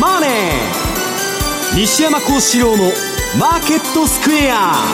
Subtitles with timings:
[0.00, 0.30] マネー」
[1.78, 4.88] 西山孝四郎の「マーケットスクエア」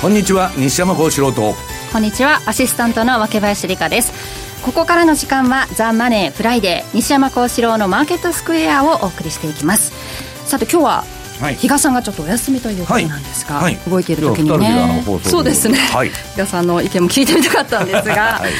[0.00, 1.54] こんにちは西山孝四郎と。
[1.92, 4.12] こんにちはアシスタントの若林理香です。
[4.62, 9.92] ここからの時間は「ザ・マネーフライデー西山孝四郎のマーケットスクエア」をお送りしていきます。
[10.44, 11.04] さて今日は
[11.58, 15.04] 比嘉さんがちょっとお休みということなんですが、はい、動いている時にね。
[15.22, 18.50] そうですね、はい、比嘉さんの意見も聞いてみたかったんですが、 はい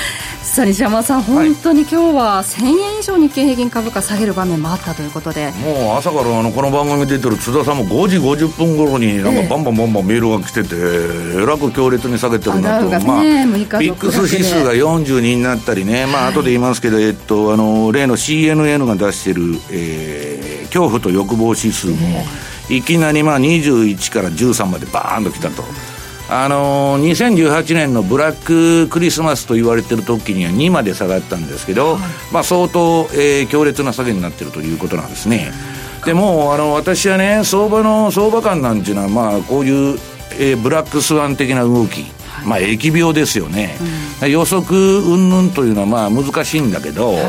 [0.53, 5.51] さあ西山さん、本当に今日は1000円以上日経平均株価下げる場面もあったということで。
[5.53, 21.97] もう朝からあのこの番組出てる津田さんも5時50分頃になんかバンバンバンバンメールが来てて、えらく強烈に下げてるなと、ね、まあ、ビックス指数が42になったりね、まあ後で言いますけど、えっと、あの例の CNN が出してる、えー、恐怖と欲望指数も、
[22.69, 25.65] いきなりまあ21から13までバーンときたと。
[26.35, 32.01] あのー、2018年のブラッククリスマスと言われてる時には2まで下がったんですけど、はい、
[32.33, 35.53] まあ、相当、えー、強烈な下げになってるということなんですね。
[36.07, 39.99] でもあの私はね相場の相場感なんていうのは、まあ、こういう、
[40.33, 43.77] えー、ブラックスワン的な動き、はい、まあ疫病ですよね、
[44.23, 47.25] うん、予測云々というのはまあ難しいんだけど、はい、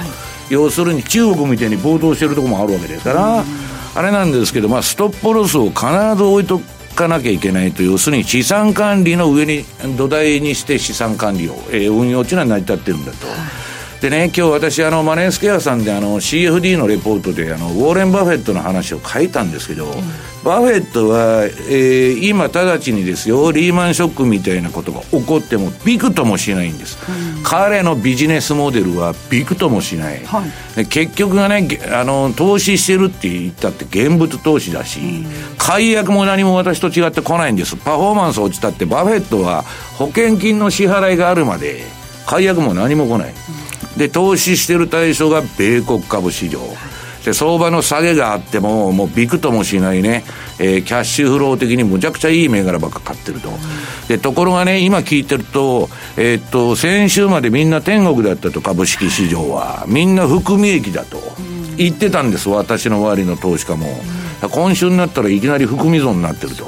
[0.49, 3.45] 要するに中国みたいに暴動してるところもあるわけですから、うん、
[3.95, 5.85] あれなんですけど、まあ、ストップロスを必
[6.15, 6.59] ず置いと
[6.93, 9.63] かなきゃいけないと要するに資産管理の上に
[9.97, 13.27] 土台にして資産管理を、えー、運用というのは成り立ってるんだと。
[14.03, 19.93] でね、今日私、あの、マネースケアさんで、あの、CFD のレポートで、あの、ウォーレン・バフェットの話を書いたんですけど、うん、
[20.43, 26.97] バフェットは、えー、今直ちにですよ、リーマンショックみたいなことが起こっても、びくともしないんです。
[27.37, 30.21] うん、彼のビジネスモデルはびくともしない。
[30.25, 30.43] は
[30.75, 35.25] い、結局がね、あの、投資してるって言ったって現物投資だし、うん、
[35.57, 37.77] 解約も何も私と違ってこないんです。
[37.77, 39.61] パフォーマンス落ちたって、バフェットは
[39.97, 41.85] 保険金の支払いがあるまで、
[42.25, 43.33] 解約も何も来ない。
[43.97, 46.59] で、投資してる対象が米国株市場。
[47.23, 50.25] で、相場の下げがあっても、もうびくともしないね、
[50.59, 53.49] えー、キャッシュフロー的にむちゃくちゃいい銘柄ばっか買ってると。
[54.07, 59.85] で、ところがね、今聞いてると、えー、っと、先週までみんな天国だったと、株式市場は。
[59.87, 61.21] みんな含み益だと。
[61.77, 64.03] 言ってたんです、私の周りの投資家も。
[64.51, 66.67] 今週になったらいきなり含み損になってると。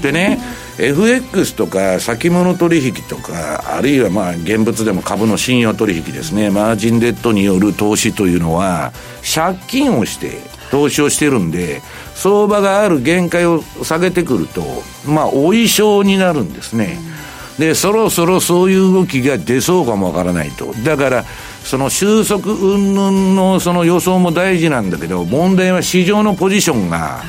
[0.00, 0.40] でね、
[0.78, 8.92] FX とか先物取引とか、あるいはまあ現物でも株の信用取引ですね、マージンデッドによる投資というのは、
[9.34, 10.40] 借金をして
[10.70, 11.82] 投資をしてるんで、
[12.14, 14.62] 相場がある限界を下げてくると、
[15.06, 16.98] まあ、お衣装になるんですね。
[17.58, 20.72] で、そろそろそういう動きが出そうかもわからないと。
[20.82, 21.24] だから、
[21.62, 27.22] その収束云々のその予想も大事なんだけど、問題は市場のポジションが、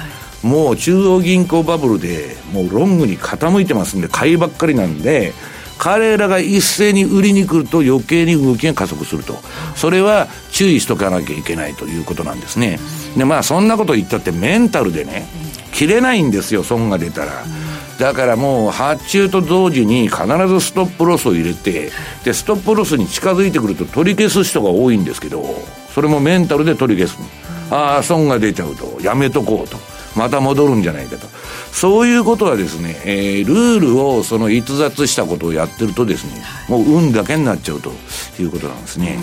[0.43, 5.33] もう中央銀行バブルでもうロングに傾いてますんで買いばっかりなんで
[5.79, 9.35] 彼らが一斉に売りに来ると余計に動きが加速すると。
[9.75, 12.79] それは注意しとかなきゃいけないということなんですね。
[13.17, 15.25] でまあそんなこと言ったってメンタルでね
[15.73, 17.43] 切れないんですよ損が出たら。
[17.99, 21.91] だからもう発注と同時に必ずストップロスを入れて
[22.23, 25.43] でストップロスに近づいてくると取り消す人が多いんですけど
[25.93, 28.99] それもメンタルで取り消すああ損が出ちゃうと。
[29.01, 29.92] やめとこうと。
[30.15, 31.27] また戻るんじゃないかと。
[31.71, 37.91] そういうことはですね、えー、ルールをその逸脱したことをやってるとですね、もう運だけになっちゃうと
[38.39, 39.17] いうことなんですね。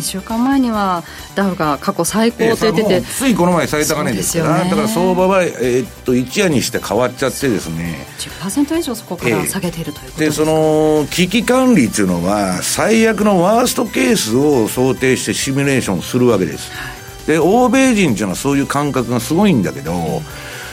[0.00, 1.04] 2週間前には
[1.34, 8.06] ダウが過去最高って言ってて、ついこの前最高値ですから、ね、だから相場は、えー、っと一夜にして変わっちゃってですね。
[8.18, 16.99] 10%以上そこから下げているということでその危機管理っていうのは最悪のワーストケースを想定してシミュレーションするわけです、はい
[17.30, 19.92] で欧米人っていうのはそういう感覚がすごいんだけど、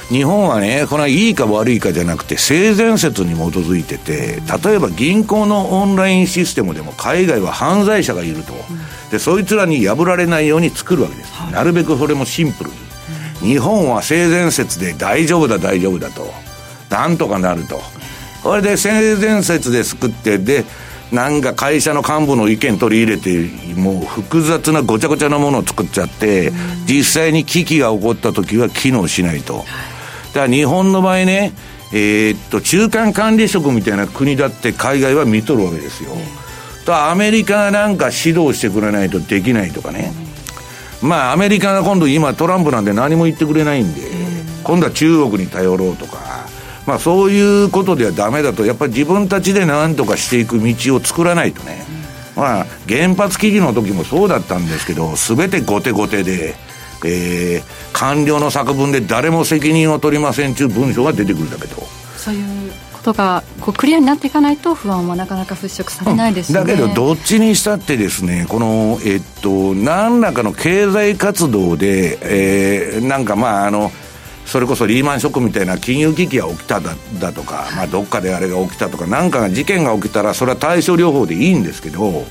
[0.09, 8.53] 日本はね、これはいいか悪いかじゃなくて、性善説に基づいてて、例えば銀行のオンラインシステムでも海外は犯罪者がいると。
[9.11, 11.31] で、そいつらに破られないように作るわけです。
[11.51, 12.77] なるべくそれもシンプルに。
[13.53, 16.33] 日本は性善説で大丈夫だ大丈夫だと。
[16.89, 17.81] なんとかなると。
[18.41, 20.65] これで性善説で作って、で、
[21.11, 26.51] なんか会社の幹部の意見取り入れて、もう複雑なごちゃごちゃなものを作っちゃって、
[26.85, 29.65] 実際に危機が起こった時は機能しないと。
[30.33, 31.53] だから日本の場合ね、
[31.93, 36.11] えー、っと、中間管理職みたいな国だって海外は見とるわけですよ。
[36.85, 40.11] とアメリカがなんか指導してくれないとできないとかね。
[41.01, 44.01] まあアメリカが今度今トランプなんで何も言ってくれないんで、
[44.63, 46.46] 今度は中国に頼ろうとか。
[46.87, 51.85] まあ、そういうことではダメだと、やっぱり自分たちで何とかしていく道を作らないとね、
[52.35, 56.55] まあ、原発危機の時もそうだったんですけど、すべて後手後手で、
[57.05, 61.83] えー、官僚の作文で誰も責任を取りませんという文章が出てくるんだけど。
[62.17, 73.91] そういうことがこうクリアになっていかないと不安はなかなか払拭されないですね、うん、だけどどっちにしたってですねこのえっと何らかの経済活動で、えー、なんかまああの
[74.47, 82.23] それこそリーマンショックみたいな金融危機が起きただだとか、まあ、どっかであれが起きたとか何かが事件が起きたらそれは対症療法でいいんですけど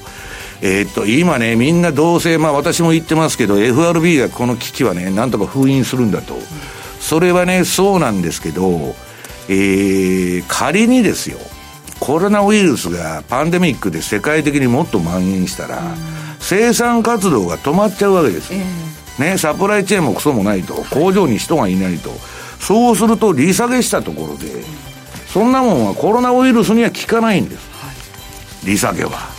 [0.62, 6.34] えー、っと今ねみんなどうせまあ私も言ってますけど FRB がこの危機はねなんとか封印するんだと、
[6.98, 8.94] それはねそうなんですけど
[9.48, 11.38] えー、仮にですよ
[12.00, 15.82] コロナウイルスがパンデミックで世界的にもっと蔓延したら、
[16.38, 18.62] 生産活動が止まっちゃうわけです、えー、
[19.18, 22.10] ね、サプライチェーンもクソもないと工場に人がいないと。
[22.60, 24.46] そうすると利下げしたところで
[25.28, 27.92] そんなもんはコロナウイルスには効かないんです、は
[28.64, 29.36] い、利下げは。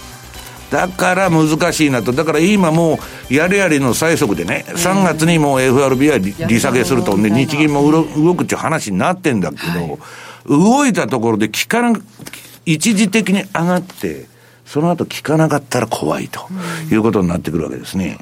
[0.69, 2.11] だから難しいなと。
[2.11, 7.17] だから今もうやれやれの最速でね、えー、3月にもう FRB は利下げすると。
[7.17, 9.97] で日銀も動くっていう話になってんだけど、はい、
[10.47, 11.97] 動いたところで効かな
[12.65, 14.25] 一時的に上がって、
[14.65, 16.47] その後効かなかったら怖いと
[16.91, 18.19] いうことになってくるわけですね。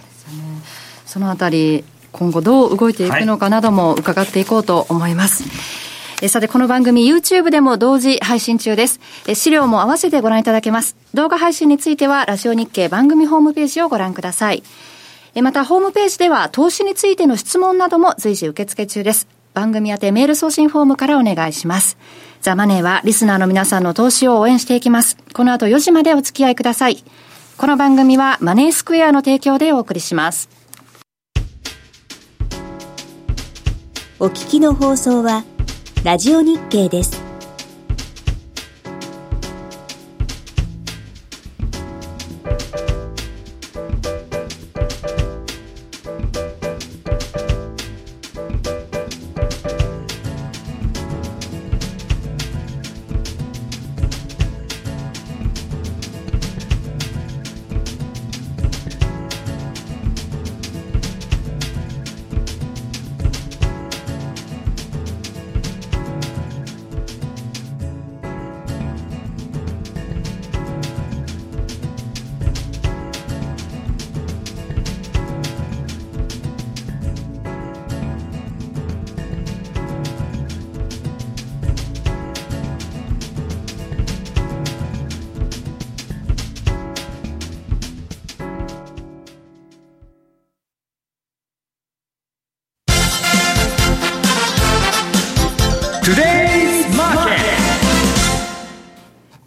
[1.05, 5.43] そのあたり、今後どう動いていくのかなども伺っていこうと思います。
[5.43, 8.99] はい、さて、この番組 YouTube でも同時配信中です。
[9.33, 10.95] 資料も合わせてご覧いただけます。
[11.13, 14.63] 動画配信については、ラジオ日経番組ホームページをご覧ください。
[15.41, 19.27] また、ホームページでは、投資についての質問なども随時受付中です。
[19.53, 21.97] 番組宛てメール送信フォームからお願いします。
[22.41, 25.17] ザ・マネーはリスナーの皆さんの投資を応援していきます。
[25.33, 27.03] この後4時までお付き合いください。
[27.57, 30.49] この番組はマネースクエアの提供でお送りします。
[34.17, 35.43] お聞きの放送は、
[36.05, 37.34] ラジオ日経です。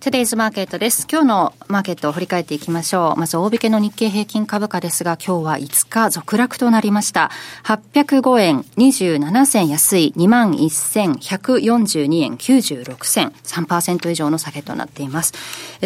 [0.08, 1.06] トゥデイズマーケットです。
[1.06, 3.20] 今日のマーケットを振り返っていきましょう。
[3.20, 7.30] まず大引けの日経平均株価ですが、今日は5日続落となりました。
[7.64, 15.34] 805円27銭安い21,142円96銭、3%以上の下げとなっています。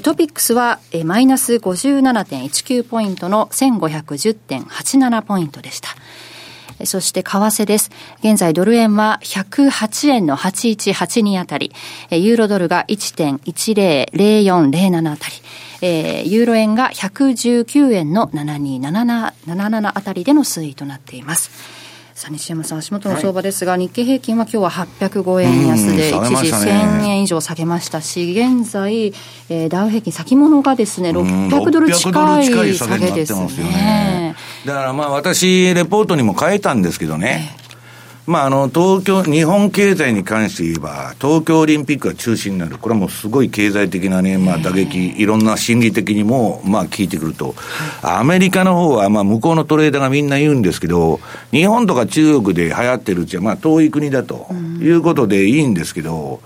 [0.05, 5.89] トピックスはマイナス57.19ポイントの1510.87ポイントでした。
[6.85, 7.91] そして為替です。
[8.21, 11.73] 現在ドル円は108円の8182あたり、
[12.11, 15.35] ユーロドルが1.100407あたり、
[16.29, 21.82] ユーロ円が119円の7277あたりでの推移となっています。
[22.23, 29.13] さあ西山さん、足元の相場ですが、はい、日経平均は今日は805円安で、一時1000円以上下げましたし、現在、
[29.49, 34.37] えー、ダウ平均先物がですね、600ドル近い下げですね。
[34.65, 37.57] だからまあ私、レポートにも変えたんですけどね、
[38.25, 42.79] まあ、あの、東京、日本経済に関して言えば、東京オリンピックが中止になる。
[42.79, 47.57] これはもうすごい経済的なね、まあ、打撃、いろんな心理的にも、まあ、効いてくると。
[48.01, 51.19] アメリカの方は、まあ、向こうのトレーダーがみんな言うんですけど、
[51.51, 54.47] 日本とか中国で流行ってるうちは、まあ、遠い国だと
[54.81, 56.41] いうことでいいんですけど、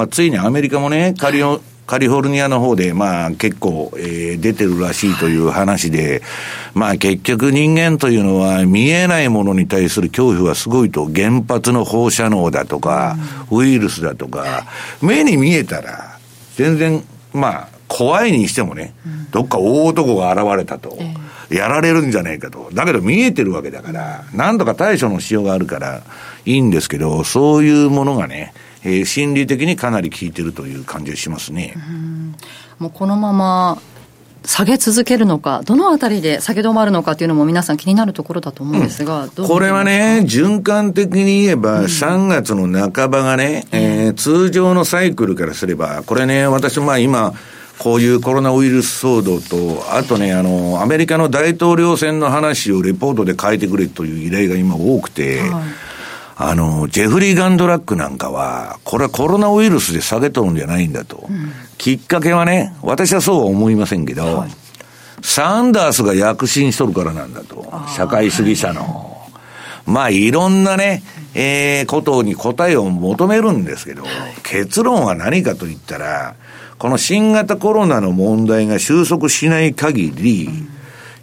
[0.00, 6.22] まあ、ついにアメリカもね、仮を、カリフォルニアの方で、まあ結構、えー、出てるらしいという話で、
[6.72, 13.18] まあ結局人間というのは見えないものに対する恐怖はすごいと、原発の放射能だとか、
[13.50, 14.64] ウイルスだとか、
[15.02, 16.18] 目に見えたら、
[16.56, 17.04] 全然、
[17.34, 18.94] まあ、怖いにしてもね、
[19.32, 20.96] どっか大男が現れたと、
[21.50, 22.70] やられるんじゃないかと。
[22.72, 26.00] だけど見えてるわけだから、なんとか対処のしようがあるから
[26.46, 31.74] いいんですけど、そういうものがね、えー、心理的にかなり効いてるという感じがしますね。
[32.78, 33.78] うもうこのまま
[34.44, 47.34] 下げ続けるのか、どのあたりで下げ止まるのかというのも皆さん気になるところだと思うんですが、うん、これはね、循環的に言えば、3月の半ばがね、うん、えー、通常のサイクルからすれば、これね、私、まあ今、
[47.78, 55.89] こういうコロナウイルス騒動と、あとね、あの、アメリカの大統領選の話をレポートで書いてくれという依頼が今多くて、はい
[56.42, 61.26] あの、ジェフリー・ガンドラックなんかは、これはコロナウイルスで下げとるんじゃないんだと。
[61.28, 64.50] うん、きっかけはね、私はそうは思いませんけど、はい、
[65.20, 67.70] サンダースが躍進しとるからなんだと。
[67.94, 69.18] 社会主義者の。
[69.84, 71.02] まあ、いろんなね、
[71.34, 74.04] えー、ことに答えを求めるんですけど、
[74.42, 76.36] 結論は何かと言ったら、
[76.78, 80.68] この新型コロナの問題が収束しない限り、うん、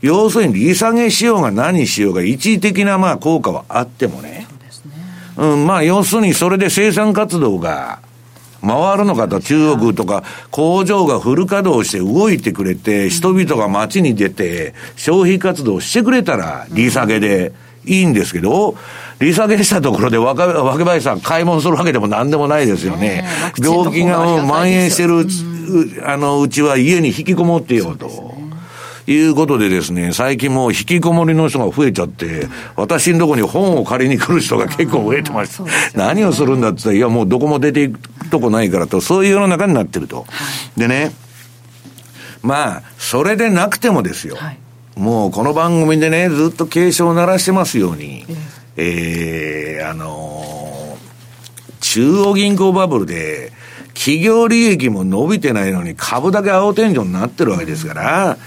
[0.01, 4.46] 要するに利下げしようが何しようが一時的なまあ効果はあってもね、
[5.37, 7.99] うん、まあ要するにそれで生産活動が
[8.61, 18.75] 回るのかと、中国とか工場がフル稼働して動いてくれて、人々が街に出て消費活動してくれたら利下げで、うんいいんですけど、
[19.19, 23.25] 利下げしたところで若若林さん買い物するわけでも何でもないですよね。
[23.57, 25.25] 病気が蔓延してる
[26.05, 28.36] あの、うちは家に引きこもってよと。
[29.07, 35.63] いうことでですね、最近もう引きこもりの人が増えちゃって、私のとこに本を借りに来る人が結構増えてました。
[35.97, 37.99] 何をするんだって言ったら、いやもうどこも出ていく
[38.29, 40.25] とこないからと、そういう世の中になってると。
[40.75, 41.13] でね、
[42.41, 44.35] まあ、それでなくてもですよ。
[44.35, 44.59] はい
[44.97, 48.25] もうこの番組でね、ずっと警鐘を鳴らしてますように、
[48.77, 53.51] ええー、あのー、中央銀行バブルで、
[53.93, 58.37] 企業利益も伸びてないのに株だけ青天井になってるわけですから、うん、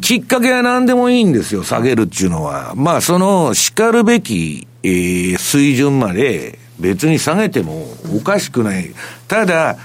[0.00, 2.74] きっかけは何でもいいんですよ、下げるっていうのは。
[2.76, 7.86] まあ、その、叱るべき、えー、水準まで別に下げても
[8.16, 8.90] おかしくない。
[9.28, 9.76] ただ、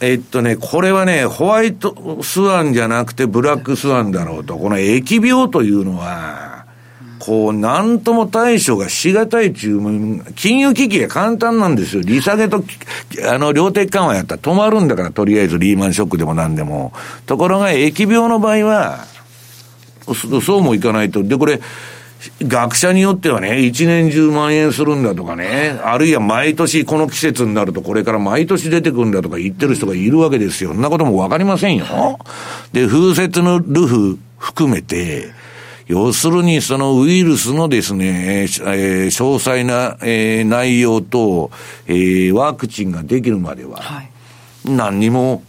[0.00, 4.58] えっとね、これはね、ホワイトスワンじゃなくてブラックスワンだろうと。
[4.58, 6.64] この疫病というのは、
[7.20, 12.02] こう、なんとも対処がしがたい注文、金融危機は簡単なんですよ。
[12.02, 12.64] 利下げと、
[13.30, 16.92] あの、量的緩和やったら止まるんだから、とりあえずリーマンショックでもなんでも。
[17.26, 19.11] ところが、疫病の場合は、
[20.04, 21.22] そうもいかないと。
[21.22, 21.60] で、これ、
[22.42, 30.70] 学者によってはね、一年中蔓延するんだとかね、あるいは毎年この季節になるとこれから毎年出てくるんだとか言ってる人がいるわけですよ。
[30.70, 32.18] そんなこともわかりませんよ。
[32.72, 35.30] で、風雪のルフ含めて、
[35.88, 41.50] 要するにそのウイルスのですね、えー、詳細な、えー、内容と、
[41.86, 43.80] えー、ワクチンができるまでは、
[44.64, 45.42] 何にも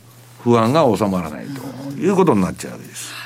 [0.44, 3.23] 不安が収まらないということになっちゃうわけです。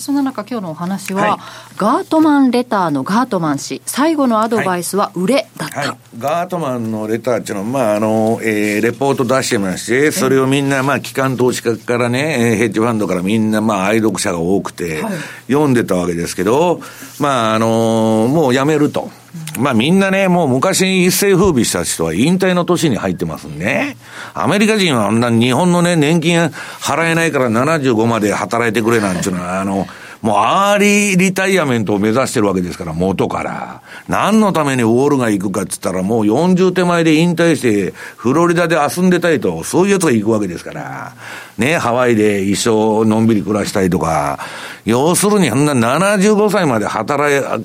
[0.00, 1.40] そんな中今日のお話は、はい、
[1.76, 3.82] ガートマンレターのガートマン氏。
[3.84, 5.88] 最後のアドバイスは売れだった、はい。
[5.88, 15.02] はい、ガートマンのレターっていうのは、まああのえー、レポート出してましてそれをみんな、まあ、機関投資家からねヘッジファンドからみんな、まあ、愛読者が多くて、
[15.48, 16.80] 読んでたわけですけど
[17.18, 19.10] まああのー、もうやめると。
[19.58, 23.96] まあみんなね、もう昔一世風靡した人は引退の年に入ってますんで、
[24.34, 26.38] アメリカ人はあんな日本のね、年金
[26.80, 29.86] 払えないから75まで働いてくれなんていうのは、あの、
[30.22, 33.80] もうアーリーリタイアメントを目指してるわけですから、元から。
[34.08, 41.12] 何のためにウォール街行くかって言ったら、もう40手前で引退して、フロリダで遊んでたいと、そういうやつが行くわけですから。
[41.56, 44.38] ね、ハワイで一生のんびり暮らしたいとか、
[44.84, 47.62] 要するに、んな75歳まで働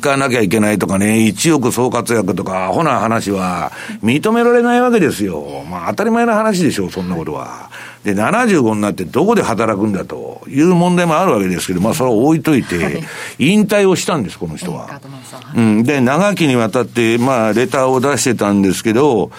[0.00, 3.72] かなきゃいけないとかね、1億総活躍とか、アホな話は
[4.04, 5.64] 認められないわけですよ。
[5.68, 7.70] まあ当たり前の話でしょう、そんなことは。
[8.04, 13.02] で、75になってどこで働くんだという問題もあるわけですけど、まあそれを置いといて、
[13.38, 15.00] 引退をしたんです、この人は。
[15.54, 15.82] うん。
[15.82, 19.30] で、長きにわたって、まあレターを出してたんですけど、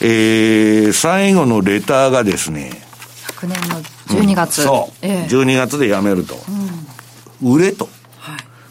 [0.00, 2.82] えー、最後のレターがですね、
[3.26, 4.58] 昨年の12月。
[4.58, 6.36] うん、そう、ええ、12月で辞めると。
[7.42, 7.88] うん、売れと。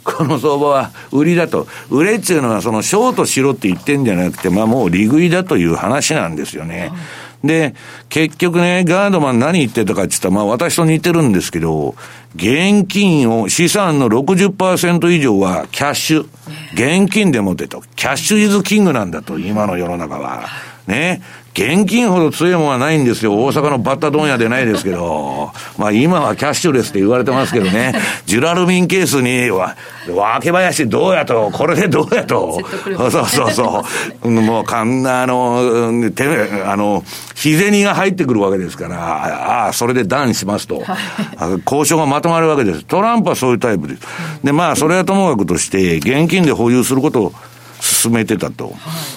[0.04, 1.68] この相場は売りだと。
[1.90, 6.92] 売れっていうのはそのショートしろって言ってんじゃなくて、まあもう利食いだという話なんですよね。
[7.44, 7.76] で、
[8.10, 11.96] 結局ね、ガードマン何言ってたかって言ったら、まあ私と似てるんですけど、
[12.36, 16.28] 現金を、資産の60%以上はキャッシュ。
[16.74, 17.84] 現金で持てと。
[17.96, 20.48] キャッシュイズキングなんだと、今の世の中は。
[20.88, 21.22] ね。
[21.58, 23.34] 現金ほど強いものはないんですよ。
[23.34, 25.52] 大阪のバッタ問屋でないですけど。
[25.80, 27.96] まあ今はキャッシュレスって言われてますけどね。
[28.28, 29.76] ジュラルミンケースに、わ、
[30.40, 32.60] け林どうやと、これでどうやと。
[33.10, 33.84] そうそうそ
[34.24, 34.30] う。
[34.30, 36.26] もうかんな、あの、て
[36.64, 40.84] あの、日銭が入ってくるわけですから、ああ、それで断しますと。
[41.66, 42.84] 交渉がまとまるわけです。
[42.84, 44.02] トランプはそういうタイプです。
[44.44, 47.34] で、まあ、それはともかくとして、現金で保有することを
[47.98, 48.76] 進めてたと。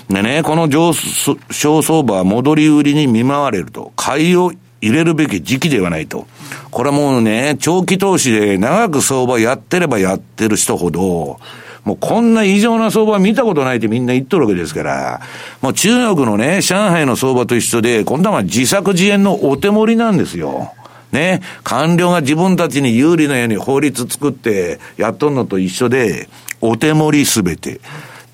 [0.08, 3.92] でね、この上昇相場は戻り売りに見舞われると。
[3.96, 6.26] 買いを入れるべき時期ではないと。
[6.70, 11.38] これはもうね、長期投資で長く相場やってればやってる人ほど、
[11.84, 15.20] もうこんな異常な相場見たことないってみんな言っとるわけですから、
[15.60, 20.72] もう中国のね、上海の相場と一緒で、今度は自作自演のお手盛りなんですよ。
[21.12, 26.28] ね、官僚が自分たちに有利なように法律作ってやっとんのと一緒で、
[26.60, 27.80] お手盛りすべて。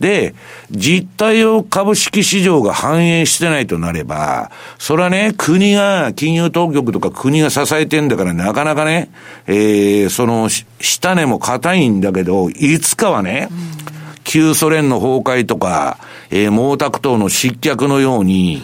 [0.00, 0.35] で、
[0.71, 9.11] 実態を株式市場が反映してないとなれば、それはね、国が、金融当局とか国が支えてんだからなかなかね、
[9.47, 10.49] えー、その、
[10.81, 13.49] 下根も硬いんだけど、いつかはね、
[14.25, 15.99] 旧ソ連の崩壊とか、
[16.31, 18.62] えー、毛沢東の失脚のように、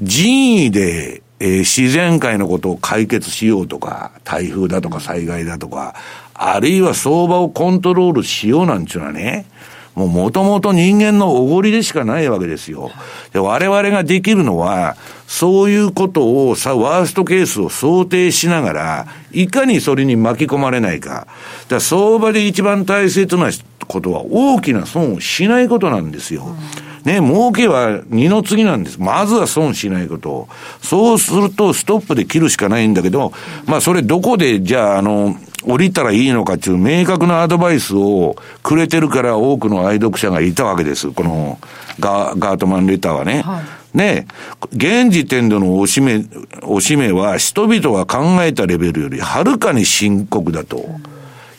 [0.00, 5.94] 人為で、えー、自然界のことを解決しようとか、台風だとか災害だとか、
[6.34, 9.46] あるいは相場をコントロールしようなんていうのはね、
[9.94, 12.90] もうもともと人間のおごりでしかないわけですよ。
[13.32, 14.96] で我々ができるのは、
[15.26, 21.26] そういうことをさ、ワーストケースを想定しながら、いかにそれに巻き込まれないか。
[21.68, 23.50] だか相場で一番大切な
[23.86, 26.56] ことは大きな損をしないことなんですよ。
[27.04, 29.00] ね、儲けは二の次なんです。
[29.00, 30.48] まずは損しないこと。
[30.80, 33.32] そうするとストップで切るしかないんだけど、
[33.66, 41.10] まあそれどこでじゃああの、降りたらいいのかっていう明確なアドバイスをくれてるから多くの愛読者がいたわけです。
[41.10, 41.58] この
[42.00, 43.42] ガガートマンレターはね。
[43.42, 43.62] は
[43.94, 44.26] い、ね
[44.72, 46.24] 現時点でのおしめ、
[46.62, 50.78] おしめは人々が考えたレベルよりはるかに深刻だと。
[50.78, 51.12] うん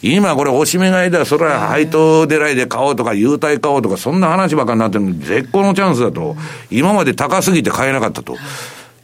[0.04, 6.36] 今これおしめ買いだ、それは配当狙いで買おうとか、優待買おうとか、そんな話ばっかになってるのに、絶好のチャンスだと。
[6.70, 8.36] 今まで高すぎて買えなかったと。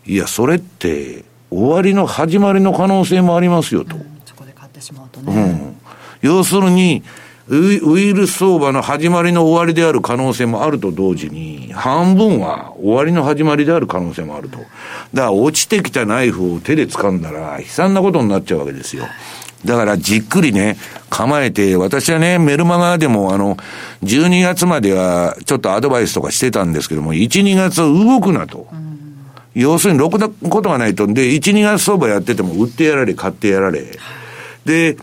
[0.06, 3.96] いや、それって、終わりの始まりの可能性もありますよと。
[4.80, 5.34] ってしまうとね。
[5.34, 5.76] うん、
[6.22, 7.04] 要するに、
[7.50, 14.60] ウイルス相場の始まりの終わりである可能性もあると同時に、半分は終わりの始まりである可能性もあると。
[14.60, 14.68] だか
[15.14, 19.06] ら落ちてきたナイフを手で掴んだら悲惨なことになっちゃうわけですよ。
[19.66, 20.78] だからじっくりね、
[21.10, 23.58] 構えて、私はね、メルマガでもあの、
[24.04, 28.68] 12月まではちょっとアドバイスとかしてたんですけども、1、2月は動くなと。
[29.56, 31.08] 要するに、ろくなことがないと。
[31.08, 33.98] で、1、2月相場やってても、売ってやられ、買ってやられ。
[34.70, 34.98] で、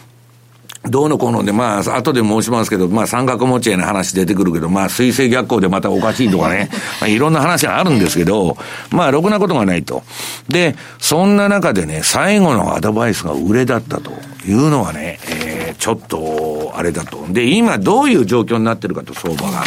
[0.84, 6.70] どうのこうので、まあ、後で申しますけど、まあ、三角持ち合いの話出てくるけど、まあ、水星逆行でまたおかしいとかね、
[7.00, 8.56] まあ、いろんな話があるんですけど、
[8.90, 10.04] まあ、ろくなことがないと。
[10.48, 14.12] で、そんな中でね、最後のアドバイスが売れだったと
[14.46, 17.26] いうのはね、えー、ちょっと、あれだと。
[17.30, 19.64] で、今どういう状況になってるかと、相場が。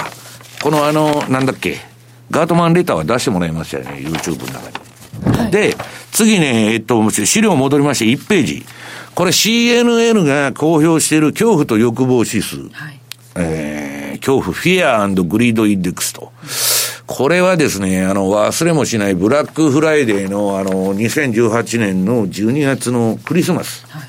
[0.61, 1.81] このあの、なんだっけ、
[2.31, 5.37] ガートマンレターは出してもらいましたよね、YouTube の中に。
[5.37, 5.75] はい、で、
[6.11, 8.65] 次ね、えっと、資料戻りまして1ページ。
[9.19, 12.69] これ CNN が公表している恐怖と欲望指数。
[12.69, 13.01] はい、
[13.35, 16.31] えー、恐怖、 Fear Greed Index と。
[17.05, 23.85] これはですね、あの、忘れもしないブラックフライデーの、あの、2018年の12月のクリスマス。
[23.89, 24.07] はい、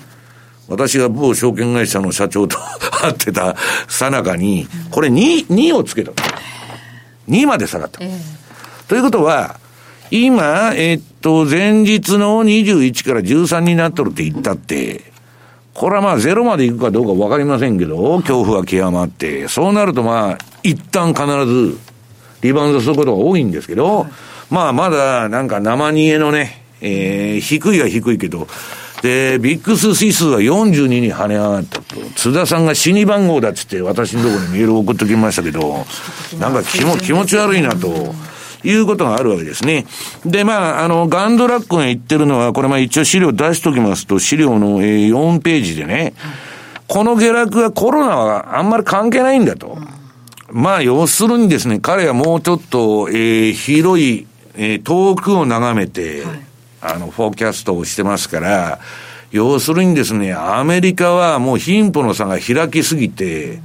[0.69, 2.57] 私が某証券会社の社長と
[3.03, 3.57] 会ってた
[3.89, 6.13] さなかに、これ2、2をつけた。
[7.29, 7.99] 2まで下がった。
[8.01, 9.59] えー、ということは、
[10.11, 15.03] 今、えっと、前日の21から13になっとるって言ったって、
[15.73, 21.79] これはまあゼロまで行くかどうかわかりませんけど、恐怖が極まって、そうなるとまあ、一旦必ず
[22.43, 24.07] リバウンドすることが多いんですけど、
[24.51, 28.49] まあまだなんか生煮えのね、えー、低いは低いけど、
[29.03, 31.97] で、ビックス指数は42に跳ね上がったと。
[32.17, 35.87] 津田さんが死に番号だっつって私のところにメールを送ってきましたけど、
[36.39, 38.15] なんか気も気持ち悪いなと。
[38.65, 39.87] いうことがあるわけですね。
[40.25, 46.15] で、まあ、あの、ガンドラックが言ってるのは、これまあ一応資料出しときますと、資料の4ページでね、
[46.87, 49.79] この下落はコロナはあんまり関係ないんだと。
[50.51, 56.41] まあ、要するにですね、彼はもうちょっと、えー、広い、えー、遠くを眺めて、はい、
[56.83, 58.81] あの、フォーキャストをしてますから、
[59.31, 63.61] 要するにですね、アメリカはもう貧富の差が開きすぎて、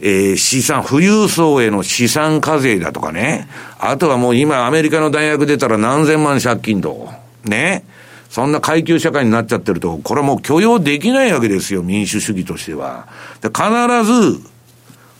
[0.00, 3.48] えー、資産、富裕層への資産課税だとかね。
[3.78, 7.08] あとはもう今アメリカの大学出たら何千万借金と。
[7.44, 7.84] ね。
[8.28, 13.06] そんな階級社会になっちゃってると、これはもう許容できないわけですよ、民主主義としては。
[13.40, 13.64] で必
[14.04, 14.40] ず、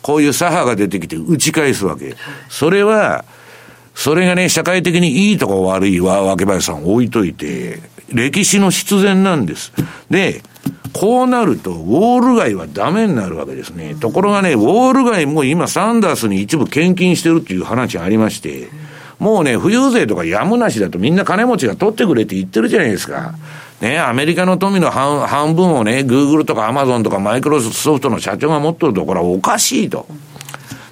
[0.03, 2.15] こういう左派が出てきて打ち返すわけ。
[2.49, 3.25] それは、
[3.95, 7.81] それがね、社会的にいいとか悪いは、わけ林さん置いといて、
[8.13, 9.73] 歴史の必然なんです。
[10.11, 10.43] で、
[10.93, 13.95] こうなると、ウォール街はダメになるわけですね。
[13.99, 18.69] ところがね、ウォール街も今サンダースに一部献金してるっていう話がありまして、
[19.19, 23.35] もうね、富裕税とかやむなしだとみんな金持ちが取ってくれって言ってるじゃないですか。
[23.81, 30.07] ね、アメリカの富の半半分をね、グーグルとかアマゾンとかマイクロソフトの社長が持ってると、これはおかしいと。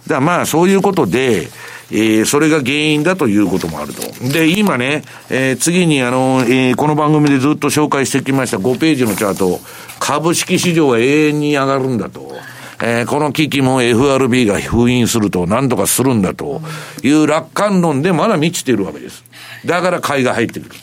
[0.06, 1.48] だからまあそういうことで、
[1.90, 4.02] えー、それが原因だということもあると。
[4.32, 9.60] で、今ね、えー、次にあの、えー、この番組でずっと紹介してきました5ページのチャート、
[10.00, 12.32] 株式市場は永遠に上がるんだと。
[12.82, 16.60] えー、この危機も FRB が封印すると、何とかするんだと
[17.02, 19.24] いう楽観論でまだ満ちているわけです。
[19.64, 20.74] だから買いが入ってくる。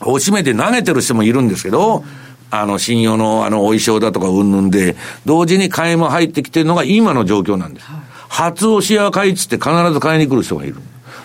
[0.00, 2.04] おしめて投げてる人もいるんですけど、
[2.50, 7.86] あの、信用の、あの、お衣装だとかうんぬんで、同時に買いも入ってきてるのが今の状況なんです。
[8.28, 10.76] 初押し屋買いっつって必ず買いに来る人がいる。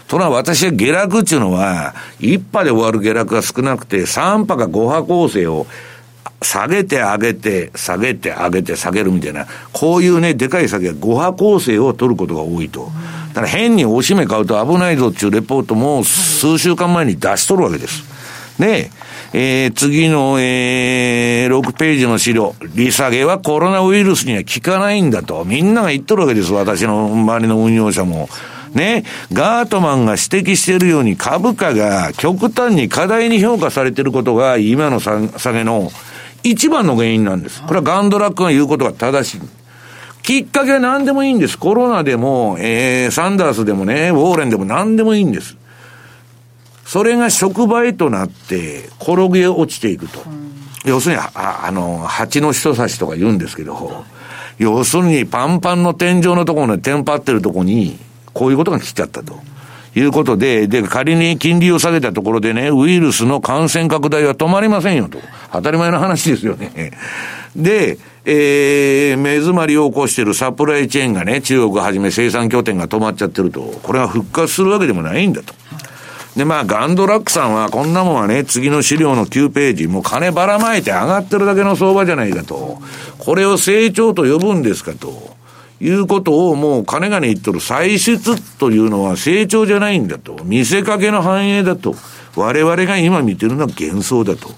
[0.07, 5.65] とな私は下落っていうのは、1波で終わる下落が少なくて、3波か5波構成を
[6.41, 12.91] 下げて上げて、下げて上げて下げるみたいな、こういうね、でかい先は5波構成を取ることが多いと。
[13.29, 18.12] だから変に押し目買うと危ないぞっていうレポートも数週間前に出しとるわけです。
[18.59, 18.91] で、
[19.33, 22.55] えー、次の、えー、6ページの資料。
[22.75, 25.43] 利下げはコロナウイルスには効かないんだと。
[25.45, 26.53] みんなが言っとるわけです。
[26.53, 28.29] 私の周りの運用者も。
[28.73, 35.19] ね、ガートマンが指摘しているように株価が極端に過大に評価されていることが今の下
[35.53, 35.91] げの
[36.43, 37.61] 一番の原因なんです。
[37.61, 39.41] これはガンドラックが言うことが正しい。
[40.23, 41.59] きっかけは何でもいいんです。
[41.59, 45.57] コロナでも、えー、サンダースでもね、ウォーレンでも何でもいいんです。
[46.93, 50.19] それが触媒となって、転げ落ちていくと。
[50.85, 54.05] 要するに、ああの、蜂の人差しとか言うんですけど、
[54.59, 57.97] 要するにパンパンの天井のところにテンパってるところに、
[58.33, 59.39] こういうことが来ちゃったと。
[59.95, 65.17] いうことで、で、仮に金利を下げたところでね、ウイルスの感染拡大は止まりませんよと。
[65.51, 66.91] 当たり前の話ですよね。
[67.55, 75.55] で、えー、目詰まりを起こしているサプライチェーンがね、中国はじめ生産拠点が止まっちゃってると、これは復活するわけでもないんだと。
[76.35, 82.79] で、まあ、ガンドラックさんは、こんなもんはね、次の資料の9ページ、もう金ばらまいて上がってるだけの相場じゃないかと。
[83.19, 85.33] これを成長と呼ぶんですかと。
[85.81, 88.17] いうことをもう金がね言っとる歳出
[88.57, 90.39] というのは成長じゃないんだと。
[90.45, 91.95] 見せかけの繁栄だと。
[92.35, 94.49] 我々が今見てるのは幻想だと。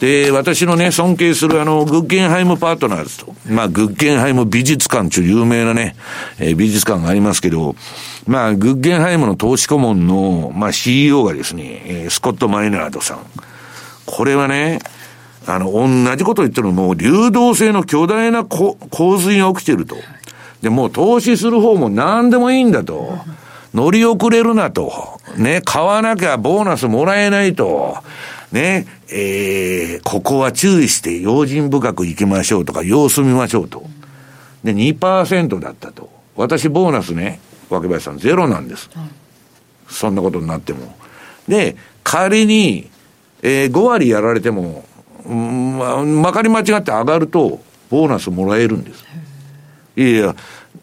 [0.00, 5.96] で、私のね、尊敬するあの、グッゲンハイムパートナーズと、まあ、グッゲンハイム美術館という有名なね、
[6.38, 7.76] えー、美術館がありますけど、
[8.26, 13.18] まあ、グッゲンハイムの投資顧問の、まあ、CEO がですね、えー、スコット・マイナードさん。
[14.06, 14.80] これはね、
[15.46, 18.76] あの、同じこと言ってるのも、流動性の巨大な洪
[19.18, 19.96] 水が起きてると。
[20.62, 23.18] で、もう投資する方も何でもいいんだと。
[23.74, 25.20] 乗り遅れるなと。
[25.36, 27.98] ね、買わなきゃボーナスもらえないと。
[28.52, 33.84] ね、えー、ここは注意して用心深く行きましょうとか、様子見ましょうと。
[34.62, 36.08] で、2%だったと。
[36.36, 37.40] 私、ボーナスね、
[37.74, 38.90] 若林さん、ゼロなんです。
[39.88, 40.96] そんなことになっても。
[41.48, 42.90] で、仮に、
[43.42, 44.84] えー、5割やられても、
[45.26, 47.60] うん、まかり間違って上がると、
[47.90, 49.04] ボーナスもらえるんです。
[49.96, 50.36] いやいや、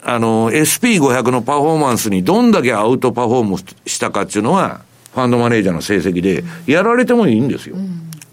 [0.04, 4.80] あの、SP500 のパフォーマンスにどんだけアウトパフォームしたかっていうのは、
[5.14, 7.76] ファンドマネージャーの成績で、やられてもいいんですよ。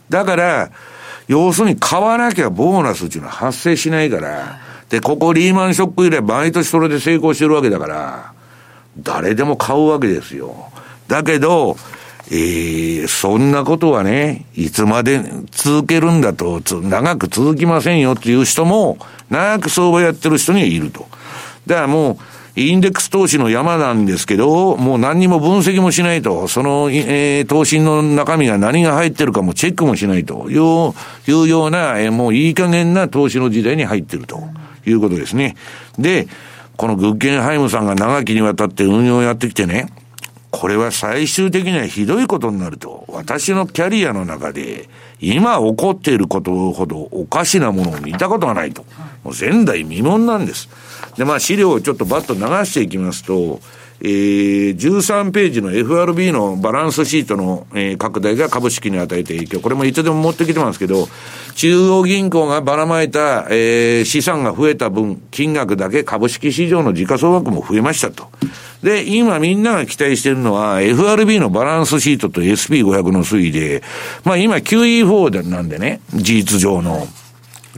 [0.09, 0.71] だから、
[1.27, 8.33] 要するに買わなきゃボーナスっていうのは発生しないから、で、ここリーマンショック以来毎年それで成功してるわけだから、
[9.03, 10.71] 誰でも買うわけですよ。
[11.07, 11.77] だけど、
[12.31, 18.97] えー、そんなことはね、いつまで続けるんだと、長く続きませんよっていう人も、
[19.29, 21.07] 長く相場やってる人にはいると。
[21.65, 22.17] だからもう、
[22.55, 30.93] インデックス投資の山なんですけど、もう何にも分析もしないと、その、えー、投資の中身が何が入ってるかもチェックもしないという、
[31.31, 34.43] いうような、えー、もういい加減な投資の時代に入ってると
[34.85, 35.55] いうことですね。
[35.97, 36.27] で、
[36.79, 39.91] このグッゲンハイムさんが長きにわたって運用をやってきてね、
[40.49, 44.87] これは最終的にはひどいことになると、私のキャリアの中で、
[45.19, 48.85] 今起こっていることほどおかしなものを見たことがないと。
[49.25, 50.69] もう前代未聞なんです。
[51.17, 53.59] で、まあ資料をちょっとバッと流していきますと、
[54.01, 59.59] えー、13ページの FRB のバランスシートの、えー、拡大が株式に与えて影響。
[59.59, 61.07] これもいつでも持ってきてますけど、
[61.55, 68.29] 中央銀行がばらまいた、えー、資産が増えた分、金額だけ株式市場の時価総額も増えましたと。
[68.81, 73.83] で、今みんなが期待してるのは、FRB のバランスシートと SP500 の推移で、
[74.23, 77.07] まあ今 QE4 なんでね、事実上の。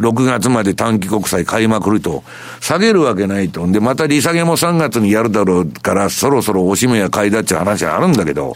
[0.01, 2.23] 6月まで短期国債買いまくると、
[2.59, 3.65] 下げるわけないと。
[3.71, 8.55] で、また利下げも3月にやるだろうから、そろそろおしめや買いだっちゅう話あるんだけど、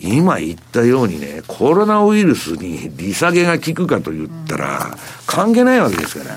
[0.00, 6.36] 今言ったようにね、コロナウイルスに利下げが効くかと言ったら、関係ないわけですから。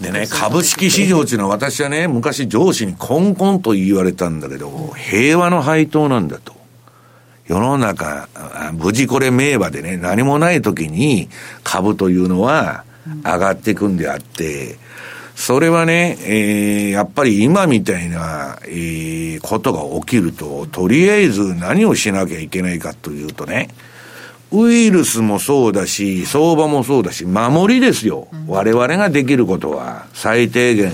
[0.00, 6.63] でね、株式市場っていうのは私はね、昔上司にコンコンと言われたんだけど、平和の配当なんだと。
[7.46, 8.28] 世の中、
[8.72, 11.28] 無事これ名馬でね、何もない時に
[11.62, 12.84] 株というのは
[13.24, 14.78] 上がっていくんであって、
[15.34, 23.68] それはね、えー、やっぱり今みたいな、えー、ことが起きると、とりあえず何をしなきゃいけないかというとね、
[24.52, 28.28] ウイルスもそうだし、相場もそうだし、守りですよ。
[28.46, 30.92] 我々ができることは、最低限。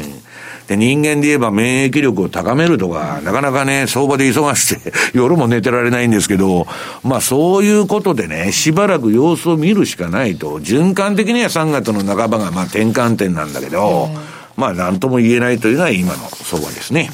[0.71, 6.69] で、人間で言えば免疫力を高めるとか、なかなかね、相場で忙しくて、 夜も寝てられないんですけど、
[7.03, 10.61] まあそういうことでね、しばらく様子を見るしかないと。
[10.61, 14.11] 循環的には3月の半ばがまあ転換点なんだけど、
[14.57, 17.11] まあ、なんとも言えないというのは今の相場ですね。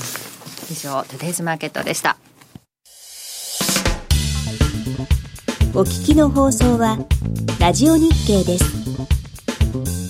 [0.71, 2.19] 以上、トゥデイズマーケットでした。
[5.73, 6.99] お聞きの放送は、
[7.59, 10.06] ラジオ日経です。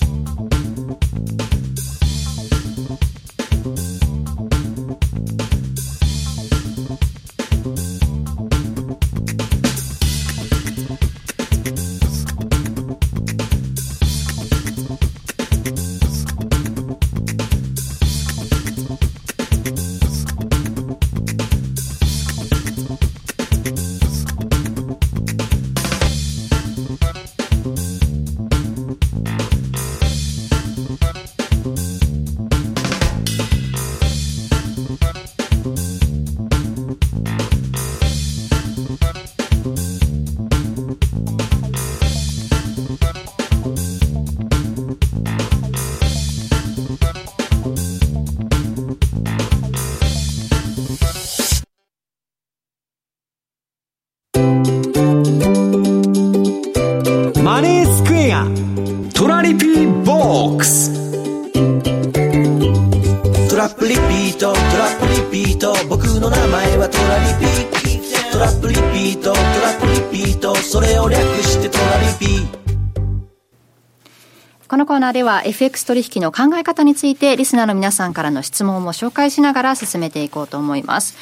[75.07, 81.15] ナーでは FX 取引の考え方についてリスナーの皆さんからの質問も紹介しながら進めていこうと思います。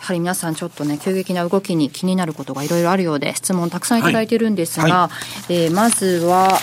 [0.00, 4.92] やはり皆さんちょっとね、急激な動きに気になることがいろいろあるようで、質問たくさんいただいてるんですが、はい。
[4.92, 5.10] は
[5.50, 6.58] い、えー、まずは、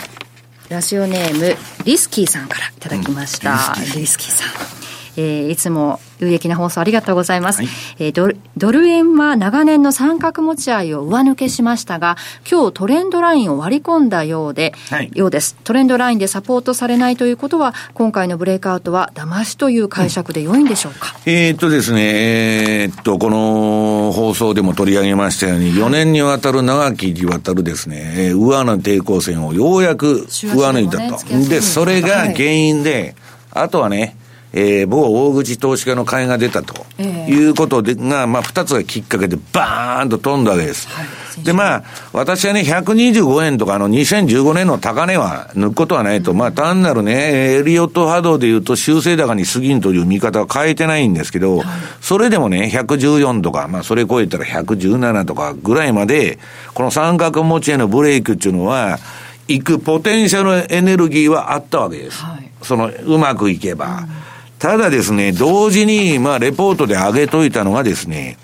[0.70, 3.76] ラジオネーム、リスキーさんからいただきました。
[3.78, 4.85] うん、リスキーさん。
[5.18, 7.60] えー、いつも有益な放送ありがとうございます。
[7.60, 12.18] はい、えー、ドルドル円は長年の三角持ち合いを上抜けしましたが、
[12.50, 15.56] 今日トレンドラインを割り込んだようで、はい、ようです。
[15.64, 31.26] トレンドラインでサポートされないということは、今回のブレイクアウトは騙しという解釈で良いんでしょうか、うん、えー、っとですね、えー、っと、この放送でも取り上げましたように、4年にわたる長きにわたるですね、上の抵抗線をようやく上抜いたと。
[31.36, 33.16] ね、で、それが原因で、
[33.52, 34.16] はい、あとはね、
[34.58, 40.88] えー、某大口投資家の買いが出たということで、が、まあ、二つがきっかけでバーンと飛んだわけです。
[40.88, 51.68] はい、で、まあ、私はね、125円とか、あの、2015年の高値は抜くことはないと、うん、まあ、単なるね、エリオット波動で言うと修正高に過ぎんという見方は変えてないんですけど、はい、
[52.00, 56.40] それでもね、114とか、まあ、それ超えたら117とかぐらいまで、
[56.74, 59.00] この三角持ちへのブレイクっていうのは、
[59.50, 62.24] 行くポテンシャルエネルギーはあったわけです。
[62.24, 64.06] はい、その、うまくいけば。
[64.08, 64.35] うん
[64.66, 68.40] ただですね、同時に、まあ、レポートで上げといたのがですね、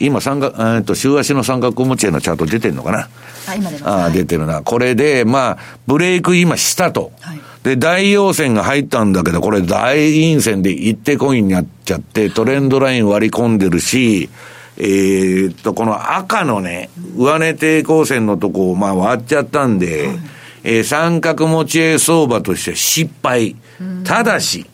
[0.00, 3.08] 今、三角、えっと、週足の三角持ち合いのチャート出てるのかな？
[3.46, 4.62] あ、今出あ、出てるな。
[4.62, 7.12] これで、まあ、ブレイク今したと。
[7.20, 14.30] はい、で、大陽線が入ったんだけど、これ大陰線で一手コインになっちゃって、トレンドライン割り込んでるし、
[14.76, 20.18] えー、っと、この赤のね、上値抵抗線のとこを、まあ、割っちゃったんで、はい、
[20.64, 23.54] えー、三角持ち合い相場として失敗。
[24.02, 24.66] ただし、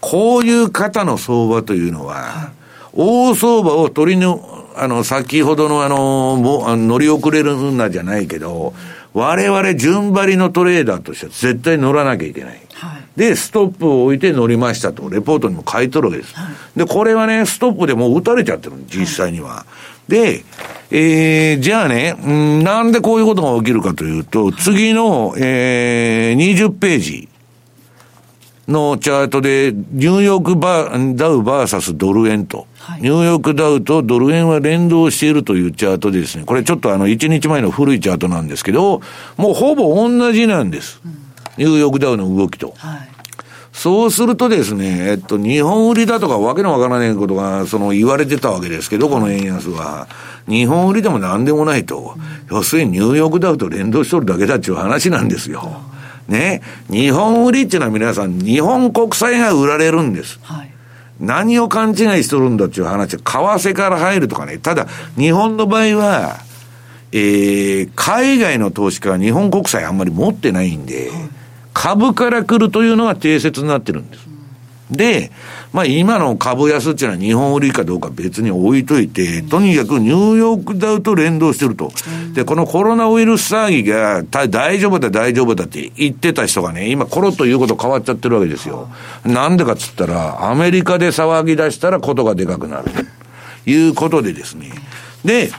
[0.00, 2.52] こういう方の相場というのは、
[2.92, 8.72] 大相場を取りの、あの、先ほどのあの、もあの乗り遅れるんだじゃないけど、
[9.12, 12.60] 我々順張りのトレーダーとしては絶対乗らなきゃいけない。
[12.74, 16.34] はい、で、ストップを置いて乗りましたと、レポートにも書いとるわけです。
[16.34, 19.48] はい、で、これはね、ストップでもう打たれちゃってる実際には。
[19.48, 19.66] は
[20.08, 20.44] い、で、
[20.92, 27.28] えー、じゃあね、んなんでこういうことが起きるかというと、次の、えー、20ページ。
[28.70, 39.02] のチャートで、ニューヨークバダウバーサスドル円と、はい、ニューヨークダウとドル円は連動しているというチャートでですね、これちょっとあの、1日前の古いチャートなんですけど、
[39.36, 41.00] もうほぼ同じなんです。
[41.04, 41.12] うん、
[41.58, 42.74] ニューヨークダウの動きと。
[42.76, 43.10] はい
[43.72, 50.08] そうするとですね、えっと、日本売りだとかわけのわからないことが、その言われてたわけですけど、この円安は。
[50.48, 52.14] 日本売りでも何でもないと。
[52.50, 55.80] うん、要するにニューヨークダウと連動しとるだけだっていう話なんですよ。
[56.30, 60.38] ね、日本売りっていうのは皆さん、日本国債が売られるんです。
[60.42, 60.70] はい、
[61.18, 64.58] 何を勘違いしとるんだっていう話、為替から入るとかね。
[64.58, 64.86] ただ、
[65.18, 66.38] 日本の場合は、
[67.10, 71.30] えー、海外の投資家は日本国債あんまり持ってないんで、はい、
[71.74, 74.28] 株から来るというのが定説になってるんです。
[74.92, 75.32] で、
[75.72, 81.92] まあ今の株安っていうのは日本売りかどうか別に置いといて、とにかくニューヨークダウと連動してると。
[82.32, 88.88] で、このコロナウイルス騒ぎが大丈夫だ大丈夫だって言ってた人がね、今コロッということ変わっちゃってるわけですよ。
[89.24, 92.90] なんでかっつったら、アメリカで騒ぎ出したらことがでかくなる。
[93.64, 94.72] ということでですね。
[95.24, 95.50] で、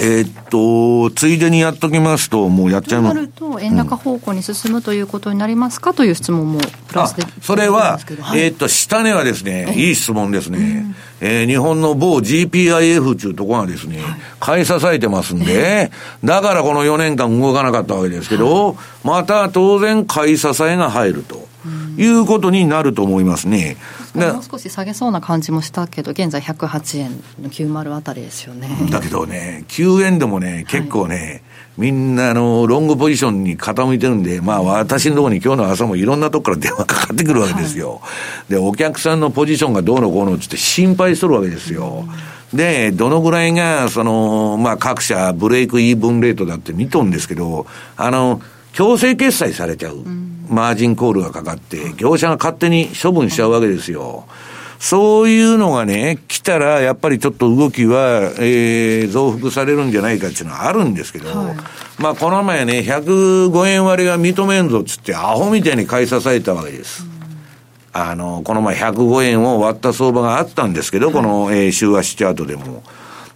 [0.00, 3.14] えー、っと、ついでにやっときますと、もうやっちゃいます。
[3.14, 7.24] なると、円高方向に進むということになりますか、という質問もプラスで。
[7.42, 7.98] それは、
[8.34, 10.58] えー、っと、下値はですね、いい質問ですね。
[10.58, 14.00] うん、えー、日本の某 GPIF というところがですね、
[14.38, 15.90] 買い支えてますんで、
[16.22, 21.47] だからこの4年間動かなかったわけですけど、また当然買い支えが入ると。
[21.98, 23.76] いうことになると思いますね。
[24.14, 27.10] もう少し下げそうな感じもしたけど、現在108円
[27.42, 28.68] の90あたりですよね。
[28.90, 31.42] だけどね、9円でもね、結構ね、はい、
[31.76, 38.00] みんなあの、ロングポジションに傾いてるんで、まあ私のところに今日の朝もいろんなとこから電話かかってくるわけですよ。
[38.02, 38.08] は
[38.48, 42.04] い、で、お客さんのポジションがどうのこうのって心配しとるわけですよ。
[42.54, 48.40] で、どのぐらいが、その、まあ各社ブレイクイーブンレートだって見とんですけど、あの、
[48.72, 50.04] 強制決済されちゃう。
[50.48, 54.26] マージンコールがかかって、業者が勝手に処分しちゃうわけですよ。
[54.78, 61.56] そういうのがね、来たら、やっぱりちょっと動きは、えー、増幅されるんじゃないかっていうのはあるんですけど、はい、
[61.98, 67.02] まあ、この前ね、105円割が認めんぞっつって、アホみたいに買い支えたわけです。
[67.02, 72.84] うん、あの、この前105円を割った相場があったんですけど、はい、この、えー、週足チャートでも。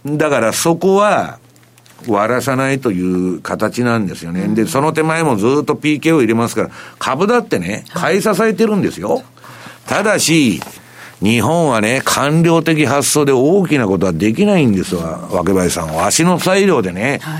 [0.05, 1.39] だからそこは、
[2.11, 4.47] 割らさないという形なんですよね。
[4.49, 9.23] で、その手前もずっと PK を入れますから、株だってね、買い支えてるんですよ。
[9.87, 10.61] ただし、
[11.21, 16.05] 日本はね、官僚的発想で大きなことはできないんですわ、若林さんは。
[16.05, 17.39] 足の裁量でね、は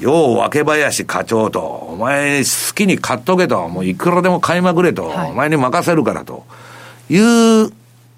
[0.00, 6.44] い、よう若林課長と、お前好きに買っとけと、もういくらでも買いまくれと、はい、お前に任せるからと、
[7.08, 7.72] いう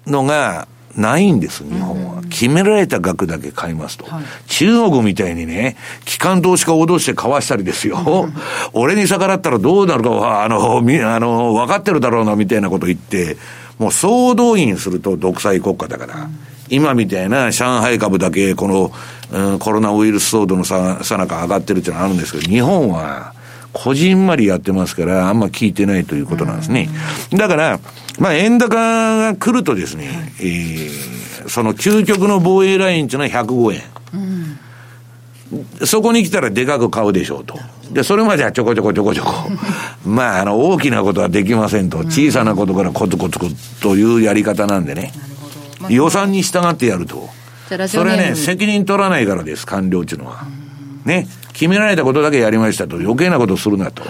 [0.05, 2.21] のが、ないんです、日本は。
[2.29, 4.05] 決められた額だけ買いますと。
[4.05, 5.75] はい、中国みたいにね、
[6.05, 8.29] 機関投資家を脅して買わしたりですよ。
[8.73, 13.37] 俺に逆らったらどうなるかは、あの、み、あの、分かってるだろうな、みたいなこと言って、
[13.77, 16.15] もう総動員すると独裁国家だから。
[16.15, 16.37] うん、
[16.69, 18.91] 今みたいな上海株だけ、この、
[19.31, 23.33] うん、コロナウイルス騒動のさ、さなか上がってるっていうのはあるんですけど、日本は、
[23.73, 26.89] こじんまりやってますから、あんま聞いてないということなんですね。
[27.31, 27.79] だから、
[28.19, 33.81] まあ、円高が来るとですね、えー、その究極の防衛ラインっていうのは105円。
[35.51, 37.57] うん、そこに来たらでかく買うでしょうと。
[37.91, 39.33] で、それまではちょこちょこちょこちょこ。
[40.05, 41.99] まあ、あの、大きなことはできませんと。
[41.99, 45.13] 小さなことからコツコツコツというやり方なんでね。
[45.79, 47.29] まあ、予算に従ってやると。
[47.87, 50.45] それはね、責任取らないからです、官僚っていうのは。
[51.05, 51.27] ね。
[51.53, 54.03] 決められたことだけやりましたと、余計なことするなと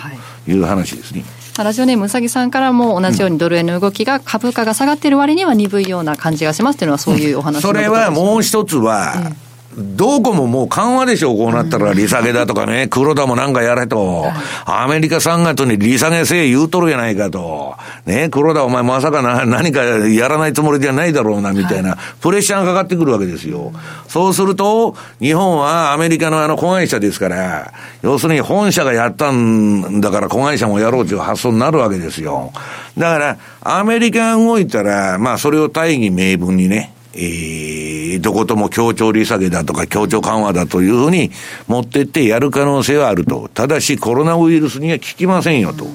[0.47, 0.53] い。
[0.53, 1.23] う話ですね。
[1.55, 9.48] はい、ラジオネームうさぎさんからも同じようにドル円の動きが株価が下がっている割には鈍いような感じがしますというのはそういうお話、それはもう一つは、うん
[9.79, 14.25] どこももう緩和でしょう、こうなったら利下げだとかね、黒田もなんかやれと、
[14.65, 23.71] アメリカ3月に利下げせえ言うとるやないかと、ね、黒田お前まさかな何かやらないつもりじゃないだろうな、みたいな、プレッシャーがかかってくるわけですよ。
[24.07, 32.51] そうすると、日本はアメリカのあの子会社ですから、要するに本社がやったんだから子会社もやろうという発想になるわけですよ。
[32.97, 41.31] だから、アメリカが動いたら、まあそれを大義名分にね、えー、どことも協調利下げだとか協調緩和だというふうに
[41.67, 43.49] 持ってってやる可能性はあると。
[43.53, 45.85] ただしコロナウイルスには効きませんよと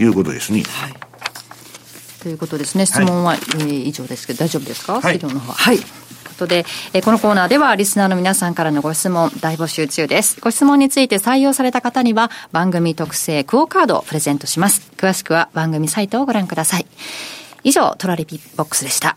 [0.00, 0.62] いうことですね。
[0.62, 0.94] はい、
[2.22, 2.86] ということですね。
[2.86, 5.78] 質問は、はい、えー、以上ですけど大丈夫ですか、はい、の方はい。
[5.78, 5.86] とい
[6.38, 10.40] とで、えー、このコーナーではリスナーの皆さんからのご質問大募集中です。
[10.40, 14.92] ご質問について採用された方には番組特製クオカードをプレゼントします。
[14.96, 16.86] 詳しくは番組サイトをご覧ください。
[17.64, 19.16] 以上、トラリピボックスでした。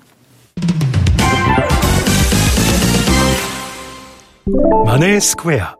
[4.85, 5.77] マネースクエア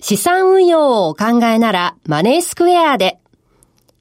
[0.00, 3.18] 資産運用をお考えならマネースクエアで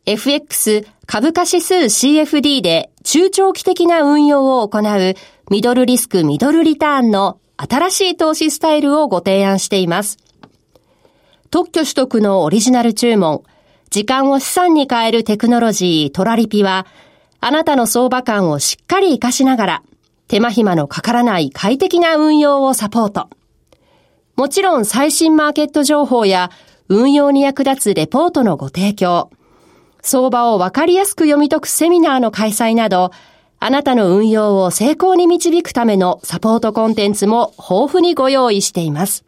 [0.05, 5.13] FX 株価指数 CFD で中長期的な運用を行う
[5.49, 10.17] ミドルリスクミドルリターンの新しい投資スタイルをご提案しています。
[11.51, 13.43] 特許取得のオリジナル注文、
[13.91, 16.87] 時間を資産に変えるテクノロジートラリピは、
[17.39, 19.83] あなたの相場感をしっかり活かしながら、
[20.31, 23.27] 手間暇のかからない快適な運用をサポート。
[24.37, 26.51] もちろん最新マーケット情報や
[26.87, 29.29] 運用に役立つレポートのご提供、
[30.01, 33.11] 相場をわかりやすく読み解くセミナーの開催など、
[33.59, 39.25] あなたの運用を成功に導くためのサポートコンテンツも豊富にご用意しています。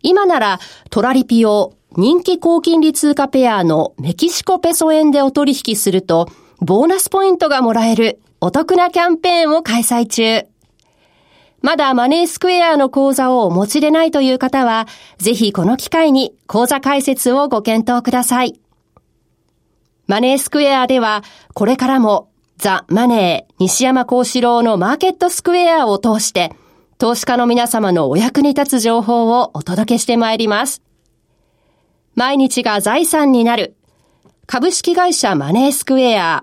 [0.00, 10.48] 今ならトラリピを人気高金利通貨ペアのメキシコペソ円でお取引すると、ボーナスポイントがもらえるお得なキャンペーンを開催中。
[11.60, 14.88] まだマネースクエアの講座をお持ちでないという方は、
[15.18, 18.58] ぜひこの機会に講座開設をご検討ください。
[20.08, 21.22] マネースクエアでは、
[21.54, 26.52] これからもザ・マネー西山幸四郎のマーケットスクエアを通して、
[26.98, 30.82] 投資家の皆様のお役に立つ情報をお届けしてまいります。
[32.16, 33.76] 毎日が財産になる。
[34.48, 36.42] 株式会社マネースクエア。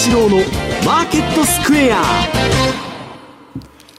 [0.00, 0.36] 西山幸四郎の
[0.86, 2.02] マーケットスクエア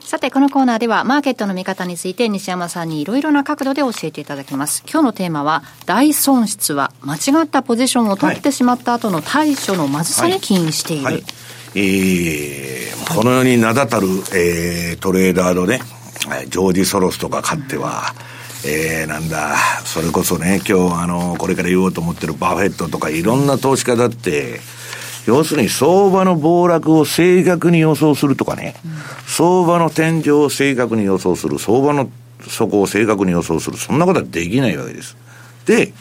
[0.00, 4.82] さて、このコーナーでは、マーケットの見方について西山さんにいろいろな角度で教えていただきます。
[4.90, 11.04] 今日のテーマは、大損失は間違ったポジションを取ってしまった後の対処のまずさに起因している。
[11.04, 11.24] はいはい、
[11.76, 15.82] えー、このように名だたる、えー、トレーダーのね、
[16.48, 18.12] ジョージ・ソロスとか勝っては、
[18.64, 24.60] うん、えー、なんだ、それこそね、今日、あの、これから言おうと思ってるバフェットとか、いろんな投資家だって、
[25.26, 28.92] 要するに相場の暴落を正確に予想するとかね、うん、
[29.26, 32.10] 相場の天井を正確に予想する、相場の
[32.48, 35.16] 底を正確に予想する、そんなことはできないわけです。
[35.66, 35.92] で、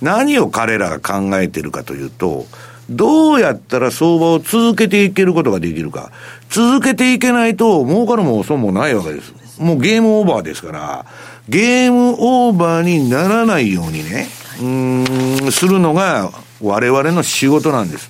[0.00, 2.46] 何を彼らが考えてるかというと、
[2.88, 6.12] どうやったら相場を続けていけることができるか。
[6.50, 9.32] 続けていけないと儲かるも損もないわけです。
[9.58, 11.06] もうゲームオーバーですから、
[11.48, 14.28] ゲームオーバーにならないようにね、
[14.62, 16.30] うん、するのが
[16.60, 18.08] 我々の仕事なんです。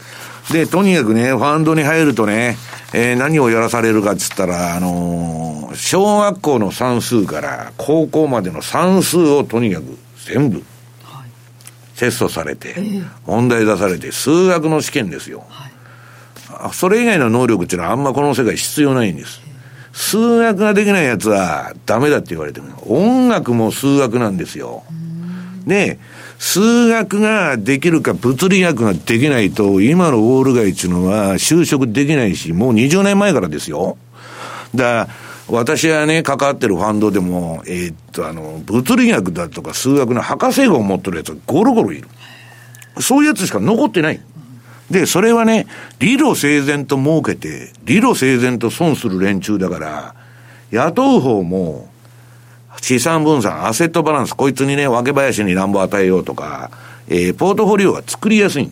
[0.52, 2.56] で、とにかくね、ファンドに入るとね、
[2.92, 10.62] えー、何をやらされるかっつったら、あのー、小学校の算数から高校までの算数をとにかく全部、
[11.96, 12.76] テストされて、
[13.26, 15.44] 問題出されて、数学の試験ですよ。
[15.48, 19.40] はい、それ以外の能力っていうのはあんまこの世界必要ないんです。
[19.92, 22.66] 数学ができないやつはダメだって言われてる。
[22.86, 24.84] 音楽も数学なんですよ。
[25.66, 25.98] で、
[26.38, 33.96] 数学ができるか物理学ができないと、今のウォール街っていうのは就職できないし、もう20年前からですよ。
[34.74, 35.08] だ
[35.48, 42.08] 私はね、関わってるファンドでも、えー、っと、あの、物理学だとか数学の博士号を持ってるやつがゴロゴロいる。
[42.98, 44.20] そういうやつしか残ってない。
[44.90, 45.66] で、それはね、
[46.00, 50.14] 理路整然と儲けて、理路整然と損する連中だから、
[50.72, 51.88] 雇う方も、
[52.80, 56.70] 資産分散、アセットバランス、こいつにね、分け林に乱暴与えようとか、
[57.08, 58.70] えー、ポートフォリオが作りやすい。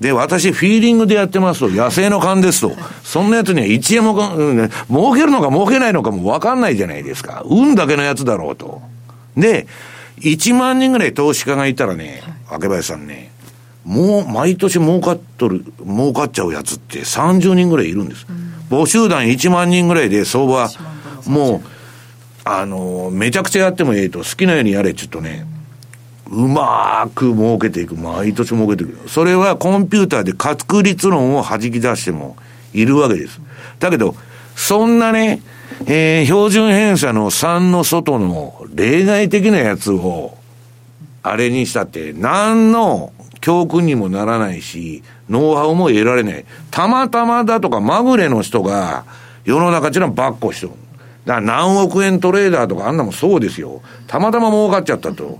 [0.00, 2.72] で、私、フィーリングでやってますと、野生の勘ですと、
[3.02, 7.42] そんなやつには1円も、うん、儲けるのか儲けないのかも分かんないじゃないですか。
[7.46, 8.82] 運だけのやつだろうと。
[9.36, 9.66] で、
[10.20, 13.30] 1万人ぐらい投資家がいたらね、若林さんね、
[13.84, 18.26] もう毎年儲かっとる、儲かっちゃうやつって30人ぐらいいるんです。
[18.68, 20.68] 募集団1万人ぐらいで相場、
[21.26, 21.75] もう、
[22.48, 25.44] あの、めちゃくちゃやってもええと、好きなようにやれちょっとね、
[26.30, 27.96] うまーく儲けていく。
[27.96, 29.08] 毎年儲けていく。
[29.08, 32.36] それはコンピューターで確率論を弾き出しても
[32.72, 33.40] いるわけです。
[33.80, 34.14] だけど、
[34.54, 35.42] そんなね、
[35.86, 40.38] えー、標準偏差の3の外の例外的なやつを、
[41.24, 46.44] あれにしたって、何の教訓にもならないし、ノウハウも得られない。
[46.70, 49.04] たまたまだとかまぐれの人が、
[49.44, 50.72] 世の中っていうのはばっこしとる。
[51.26, 53.82] だから何億円トレーダーとかあんなもそうですよ。
[54.06, 55.38] たまたま儲かっちゃったと。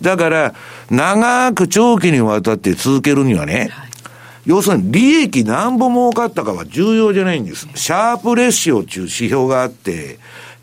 [0.00, 0.54] だから、
[0.90, 3.70] 長く長期にわたって続けるにはね、
[4.46, 7.68] 要するに利益何ぼ儲かったかは重要じゃないんです。
[7.74, 10.18] シャープレッシオっていう指標があって、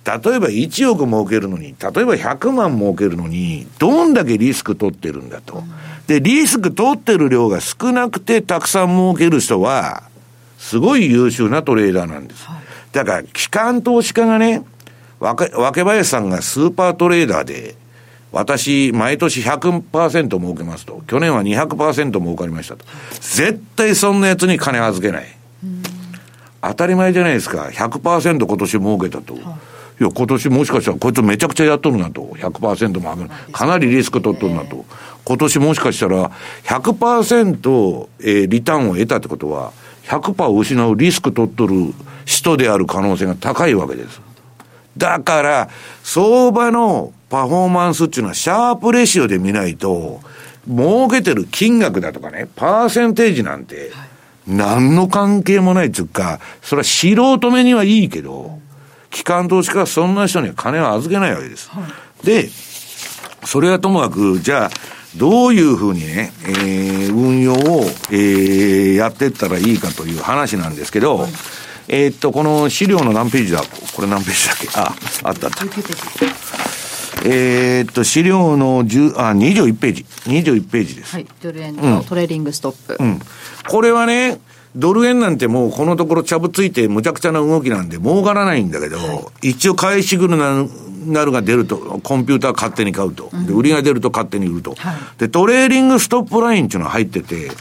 [0.06, 5.64] 例えば1億儲けるのに、例えば100万儲けるのに、どんだけリスク取ってるんだと。
[6.08, 10.03] で、リスク取ってる量が少なくてたくさん儲ける人は、
[10.58, 12.47] すごい優秀なトレーダーなんです。
[12.95, 14.63] だから、機関投資家がね、
[15.19, 17.75] 若林さんがスーパートレーダーで、
[18.31, 21.03] 私、毎年100%儲けますと。
[21.05, 22.85] 去年は200%儲かりましたと。
[23.19, 25.25] 絶対そんなやつに金預けない。
[26.61, 27.69] 当たり前じゃないですか。
[27.69, 29.35] 100%今年儲けたと。
[29.35, 29.39] い
[29.99, 32.21] や、今年もしかしたらこいつめちゃくちゃやっとるなと。
[32.21, 33.29] 100%も上げる。
[33.51, 34.85] かなりリスク取っとるなと。
[35.25, 36.31] 今年もしかしたら
[36.63, 39.73] 100%、えー、リターンを得たってことは、
[40.08, 41.93] 100%失うリスク取っとる
[42.26, 44.22] 人である可能性が高いわけです。
[44.97, 45.70] だから、
[46.03, 50.22] 相場のパフォーマンスっていうのはシャープレシオで見ないと、
[50.68, 53.91] 儲けてる金額だとかね、パーセンテージなんて、
[54.47, 58.60] 何の関係もないっていうか、それは素人目にはいいけど、
[59.10, 61.70] 機関投資家はそんな人には金を預けないわけです。
[62.24, 62.49] で、
[63.45, 64.70] それはともかく、じゃあ、
[65.18, 71.32] どういうふうにね、えー、運用を、えー、やっていったらいいかという話なんですけど、はい、
[71.88, 73.61] えっと、この資料の何ページだ？
[73.95, 74.68] これ何ページだっけ？
[74.80, 75.66] あ、あったあった。
[77.28, 80.05] えー、っと、資料の10、あ、21ページ。
[80.26, 81.13] 21ページです。
[81.13, 81.28] はい。
[81.41, 82.97] ドル円のトレーリングストップ。
[82.99, 83.20] うん。
[83.68, 84.39] これはね、
[84.76, 90.65] ドル円なんてもうこのところちゃぶついてむちゃくちゃな動きなんで儲からないんだけど、はい、一応返しぐるな
[91.05, 93.30] なるが出ると、コンピューター勝手に買うと。
[93.45, 94.73] で、売りが出ると勝手に売ると。
[94.73, 97.51] はい、で、トレーリングストップラインっていうのが入ってて、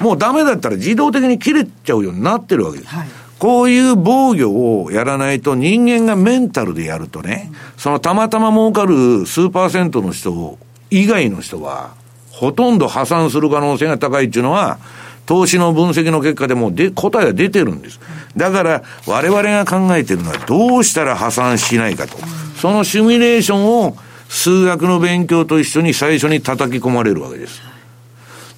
[0.00, 2.90] もうダメだったら自動的に切れちゃうようになってるわけです。
[2.90, 3.08] はい
[3.38, 10.56] こういう防御をやらないと人間がメンタルでやるとね、そのたまたま儲かる数パーセントの人
[10.90, 11.92] 以外の人は、
[12.30, 14.78] ほとんど破産する可能性が高いっていうのは、
[15.26, 18.00] 投資の分析の結果でもで答えが出てるんです。
[18.36, 22.16] だから、我々が考えてるのはどうしたら破産しないかと。
[22.60, 23.96] そのシミュレーションを
[24.28, 27.62] 数学の勉強と一緒に最初に叩き込まれるわけです。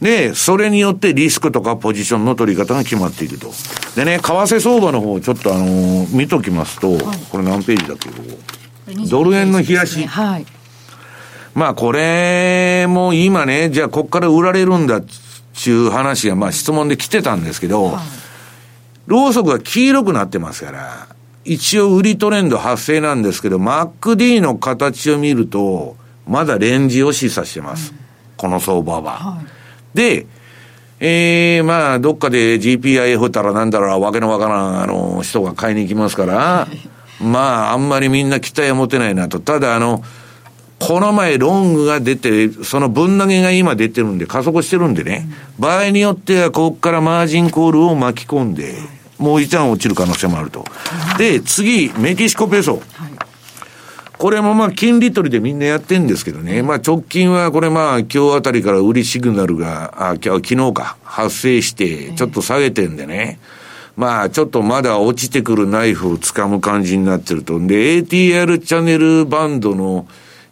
[0.00, 3.50] で、それによってリスクとかポジションの取り方が決まっていると。
[3.94, 8.10] でね、為替相場の方、ちょっとあのー、見ときますと、はい、これ何ページだっけ、
[9.08, 10.06] ドル円の冷やし。
[10.06, 10.46] はい。
[11.54, 15.04] まあ、これも今ね、じゃあこっから売られるんだっ
[15.56, 18.04] ちゅう話が、まあ質問で来てたんですけど、はい、
[19.06, 21.08] ローソクが黄色くなってますから、
[21.44, 25.96] 一応売りトレンド発生なんですけど、MacD の形を見ると、
[26.28, 27.92] まだレンジを示唆してます。
[27.92, 27.98] うん、
[28.36, 29.12] この相場は。
[29.12, 29.46] はい
[29.96, 30.26] で、
[31.00, 36.68] ええー、まあ、どっかで GPIF たらなんだろう、わけのわからん、あの、人が買いに行きますから、
[37.18, 39.40] まあ、あんまりみんな期待は持てないなと。
[39.40, 40.04] ただ、あの、
[40.78, 45.26] この前ロングが出て、その分投げが今出てるんで、加速してるんでね、
[45.58, 48.74] 場合によってはここからマージンコールを巻き込んで、
[49.18, 50.64] もう一段落ちる可能性もあると。
[51.18, 52.82] で、次、メキシコペソ。
[54.18, 56.62] これもまあ金利取りでみんなやってんですけどね。
[56.62, 63.38] まあ直近はこれまあ今日あたりから売りシグナルが、あ、昨日か、発生して、ちょっと下げてんでね。
[63.96, 67.58] まあちょっとまだ落ちてくるナイフを掴む感じになってると。
[67.58, 70.06] で、ATR チャンネルバンドの、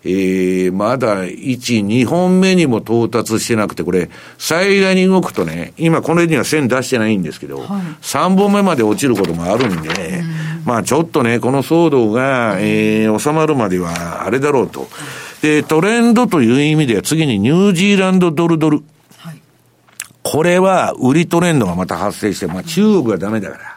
[0.05, 7.69] えー、まだ1、2本目にも到達してなくて、これ、最大に動くとね、今この辺には線出してないんですけど、はい、
[8.03, 14.89] 3本目まで落ちることもあるんで、うん、まあちょっとね、この騒動が、えー、収まるまではあれだろうと。
[15.41, 18.83] で、トレンドという意味では次にニュージーランドドルドル。
[19.19, 19.41] はい、
[20.23, 23.74] これは売りトレンドがまた発生して、まあ中国がダメだから。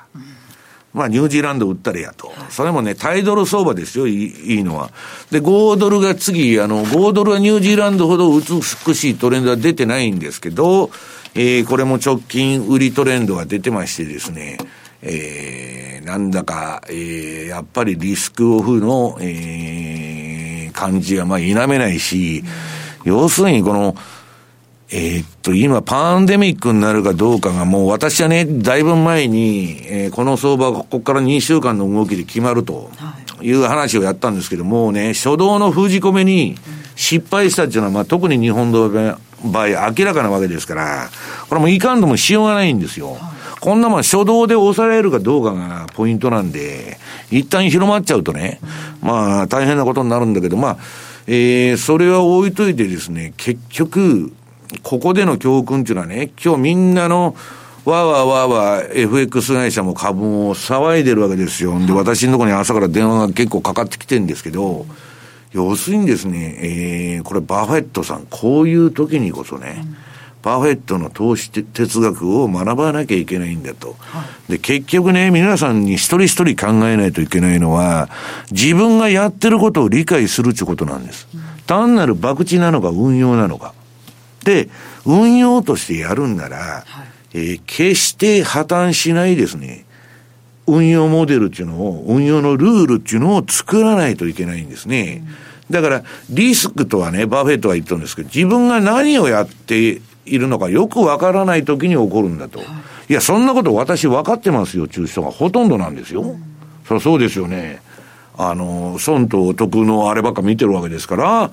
[0.98, 2.32] まあ、ニュージーランド売ったらやと。
[2.50, 4.92] それもね、タイドル相場ですよ、いいいいのは。
[5.32, 10.90] で、5ドルが次、あの、5ドルはニュージーランドほど美しいトレンドは出てないんですけど、
[11.36, 14.58] えー、これも直近売りトレンドが出てましてですね、
[15.04, 22.44] えー、なんだか、えー、やっぱりリスクオフの、えー、感じはまあ否めないし、
[23.04, 23.96] 要するにこの、
[24.90, 32.90] えー、っと、今、パンデミックになるかどうかが、もう私はね、だいぶ前に、えー、この相場がここから2週間の動きで決まると
[33.42, 36.56] いう話をやったんですけど、もうね、初動の封じ込めに
[36.96, 38.90] 失敗したっていうのは、まあ、特に日本の
[39.44, 39.68] 場合、
[39.98, 41.10] 明らかなわけですから、
[41.50, 43.18] これもいかんともしようがないんですよ。
[43.60, 46.98] こんなもん初動で抑えるかどうかがポイントなんで、
[47.30, 48.62] 一旦広まっちゃうとね、
[49.02, 50.78] まあ、大変なことになるんだけど、まあ、
[51.28, 54.32] えー、それは置いといてですね、結局、
[54.84, 57.36] ここでの教訓っていうのはね、今日みんなの、
[57.86, 61.80] わーわーわーわー FX 会社も株も騒いでるわけですよ。
[61.86, 64.86] で、私のところに朝から電話が結構かかってきてるんですけど、
[65.54, 69.86] 要するにですね、えー、これバフェットさん、こういう時にこそね、
[70.44, 73.96] バフェットの投資哲学を学ばなきゃいけないんだと。
[74.48, 78.10] で、結局ね、皆さんに一人一人考えないといけないのは、
[78.52, 81.28] 自分がやってることを理解するってことなんです。
[81.66, 83.74] 単なる博打なのか運用なのか。
[84.48, 84.70] で、
[85.06, 89.86] 運用としてやるんなら、はい、えー、決して破綻しないですね、
[90.68, 95.22] 運用モデルっていうのを、運用のルールっていうのを作らないといけないんですね。
[95.70, 102.62] だから、リスクとはね、バフェットは言ったんですけど、自分が何をやっているのかよくわからない時に起こるんだと。
[103.10, 106.22] いや、そんなこと私分かってますよっていう人がほとんどなんですよ。
[106.22, 106.44] うん、
[106.88, 107.82] そりゃそうですよね。
[108.38, 111.52] あの、損と得のあればっか見てるわけですから、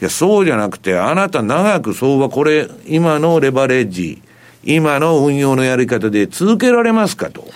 [0.00, 4.22] いや、そうじゃなくて、あなた長く相場、これ、今のレバレッジ、
[4.64, 7.42] 今の運用のやり方で続けられますかと。
[7.42, 7.50] はい。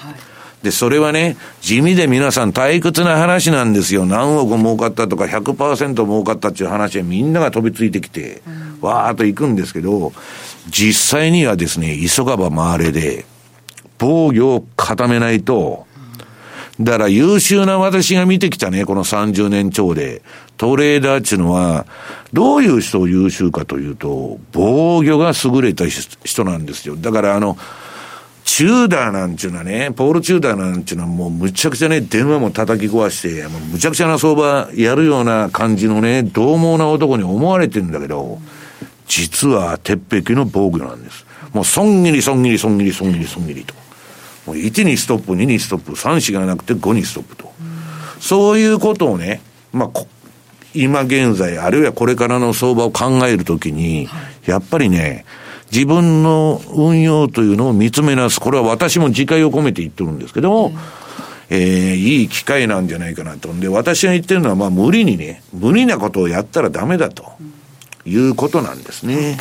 [0.62, 4.06] で、それはね、地味で皆さん退屈な話なんですよ。
[4.06, 10.12] 何億儲かったとか100%儲かったっていう話でみんなが飛びついてきて、うん、わーっと行くんですけど、
[10.68, 13.24] 実際にはですね、急がば回れで、
[13.98, 15.86] 防御を固めないと、
[16.80, 20.22] だから優秀な私が見てきたね、この30年超で、
[20.62, 21.86] トレーダーっていうのは、
[22.32, 26.94] どういう人を優秀かというと、防御が優れた人なんですよ。
[26.94, 27.58] だからあの、
[28.44, 38.38] チューダーなんちゅうのはね、ポール・チューダーなんちゅうのはもうむちゃくちゃね、電話も叩き壊して、もうむちゃくちゃな相場やるような感じのね、獰猛な男に思われてるんだけど、
[39.08, 41.26] 実は鉄壁の防御なんです。
[41.52, 43.74] もう損切り損切り損切り損切り損切りと。
[44.46, 47.52] もう1にストップ、2にストップ、3子がなくて5にストップと。
[48.20, 49.40] そういうことをね、
[49.72, 49.90] まあ、
[50.74, 54.08] 今現在、あるいはこれからの相場を考えるときに、
[54.46, 55.24] やっぱりね、
[55.72, 58.40] 自分の運用というのを見つめなす。
[58.40, 60.72] これは私も自戒を込めて言ってるんですけども、
[61.48, 63.52] えー、いい機会なんじゃないかなと。
[63.54, 67.32] で、私が言ってるのは、まあ、無理にね、無理なことをやったらダメだと
[68.04, 69.38] いうことなんですね。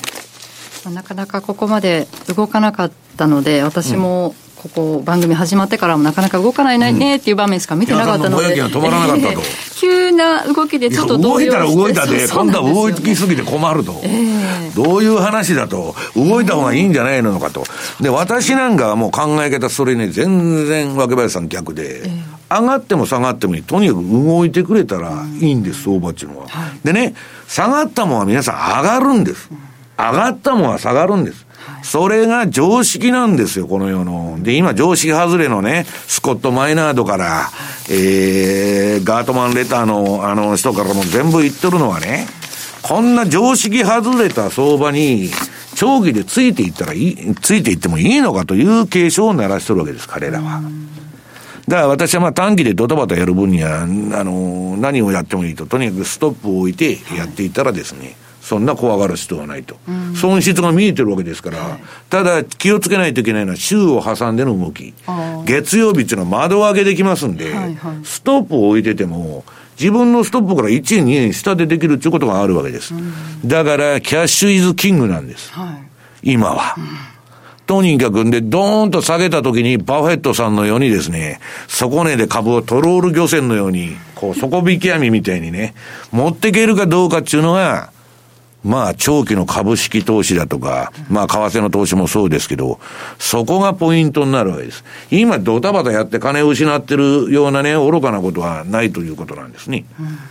[0.89, 9.41] なかなかここまで動かなかったので、私もここ番組始まってからもなかなか動かないねっていう場面しか見てなかったので、うん、止まらなかったと。
[9.81, 17.63] 急な動きでちょっと動いたら動いたで今度は動きすぎて困ると、えー、どういう話だと動いた方がいいんじゃないのかと。
[17.99, 27.15] で私なんかはもう考え方それね全然若林さん逆で、えー、上がっても下がってもとにかく動いてくれたらいいんです、相場っていうのは、はい、でね
[27.47, 29.49] 下がったもんは皆さん上がるんです、
[29.97, 31.47] 上がったもんは下がるんです
[31.83, 34.37] それが常識なんですよ、この世の。
[34.39, 37.49] で、今常識外れのね、スコット・マイナードから、
[37.89, 42.27] えー、ガートマン・レターのあの人からも全部言ってるのはね、
[42.81, 45.29] こんな常識外れた相場に、
[45.75, 50.61] 長期でついていったらいい、ついていってもいいのかという警鐘を鳴らしてるわけです、彼らは。
[51.67, 58.15] だから私はまあ短期でドタバタやる分には、あの、何をやってもいいと、とにかくストップを置いてやっていったらですね、
[58.51, 61.79] そんな怖がる必要はないと、うん、損失が見えてるわけですから、はい、
[62.09, 64.93] ただ気をつけないといけないのは、週を挟んでの動き、
[65.45, 69.45] 月曜日っていうのは窓上げできますんで、はいはい、ストップを置いてても、
[69.79, 72.93] 自分のストップから1円、2円下でできるっていうことがあるわけです。
[72.93, 73.13] うん、
[73.47, 75.49] だから、キャッシュイズキングなんです。
[75.53, 75.79] は
[76.21, 76.75] い、今は。
[76.77, 76.83] うん。
[77.67, 81.39] とにかくんで、ドーンと下げた時に、バフェットさんのようにですね、
[81.69, 85.73] 底値で株をトロール漁船のように、こう、底引き網みたいにね、
[86.11, 87.91] 持っていけるかどうかっていうのが、
[88.63, 92.79] まあ、長期の株式投資だとか、まあ、為替の投資もそうですけど、
[93.17, 94.83] そこがポイントになるわけです。
[95.09, 99.85] 今、ドタバタやって金を失ってるようなね、愚かなことはないということなんですね。
[99.99, 100.30] うん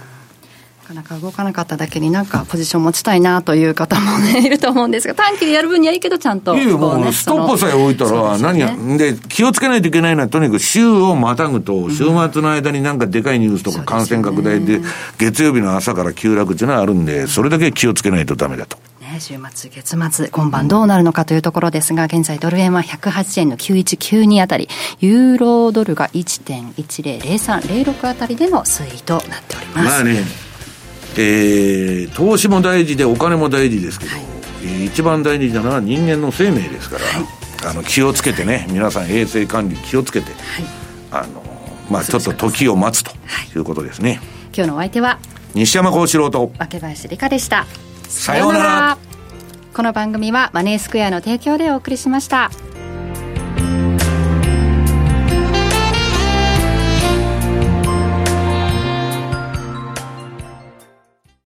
[0.91, 6.64] かなか動かなかっただけになんかポジション持ちたいなという方もね、いると思うんですが、短期でやる分にはいいけど、ちゃんと、ね。
[6.64, 14.80] いやもうストップさえ置いたら、何や、で、気をつけないといけないのは、とにかく週をまたぐと、週末の間になんかでかいニュースとか感染拡大で、
[15.18, 18.76] 月曜日の朝から急落っていうのはあるんで、それだけ気をつけないとダメだと。
[19.20, 24.68] 週末、月末、今晩どうなるのかというところですが、現在ドル円は108円の9192あたり、
[25.01, 29.88] ユーロドルが1.100306あたりでの推移となっております。
[29.88, 30.49] まあね、
[31.16, 34.18] えー、投資も大事でお金も大事ですけど、は
[34.62, 37.24] い、一番大事なのは人間の生命ですから、はい、
[37.70, 41.42] あの気をつけてね皆さん衛生管理気をつけて、はい、あの
[41.90, 43.11] まあちょっと時を待つと
[43.54, 43.58] い。
[43.58, 44.20] うことですね、
[44.54, 45.18] 今日のお相手は
[45.54, 47.66] 西山幸四郎と若林理香でした。
[48.08, 48.98] さようなら。
[49.72, 52.50] この番組はマネースクエアの提供でお送りしました。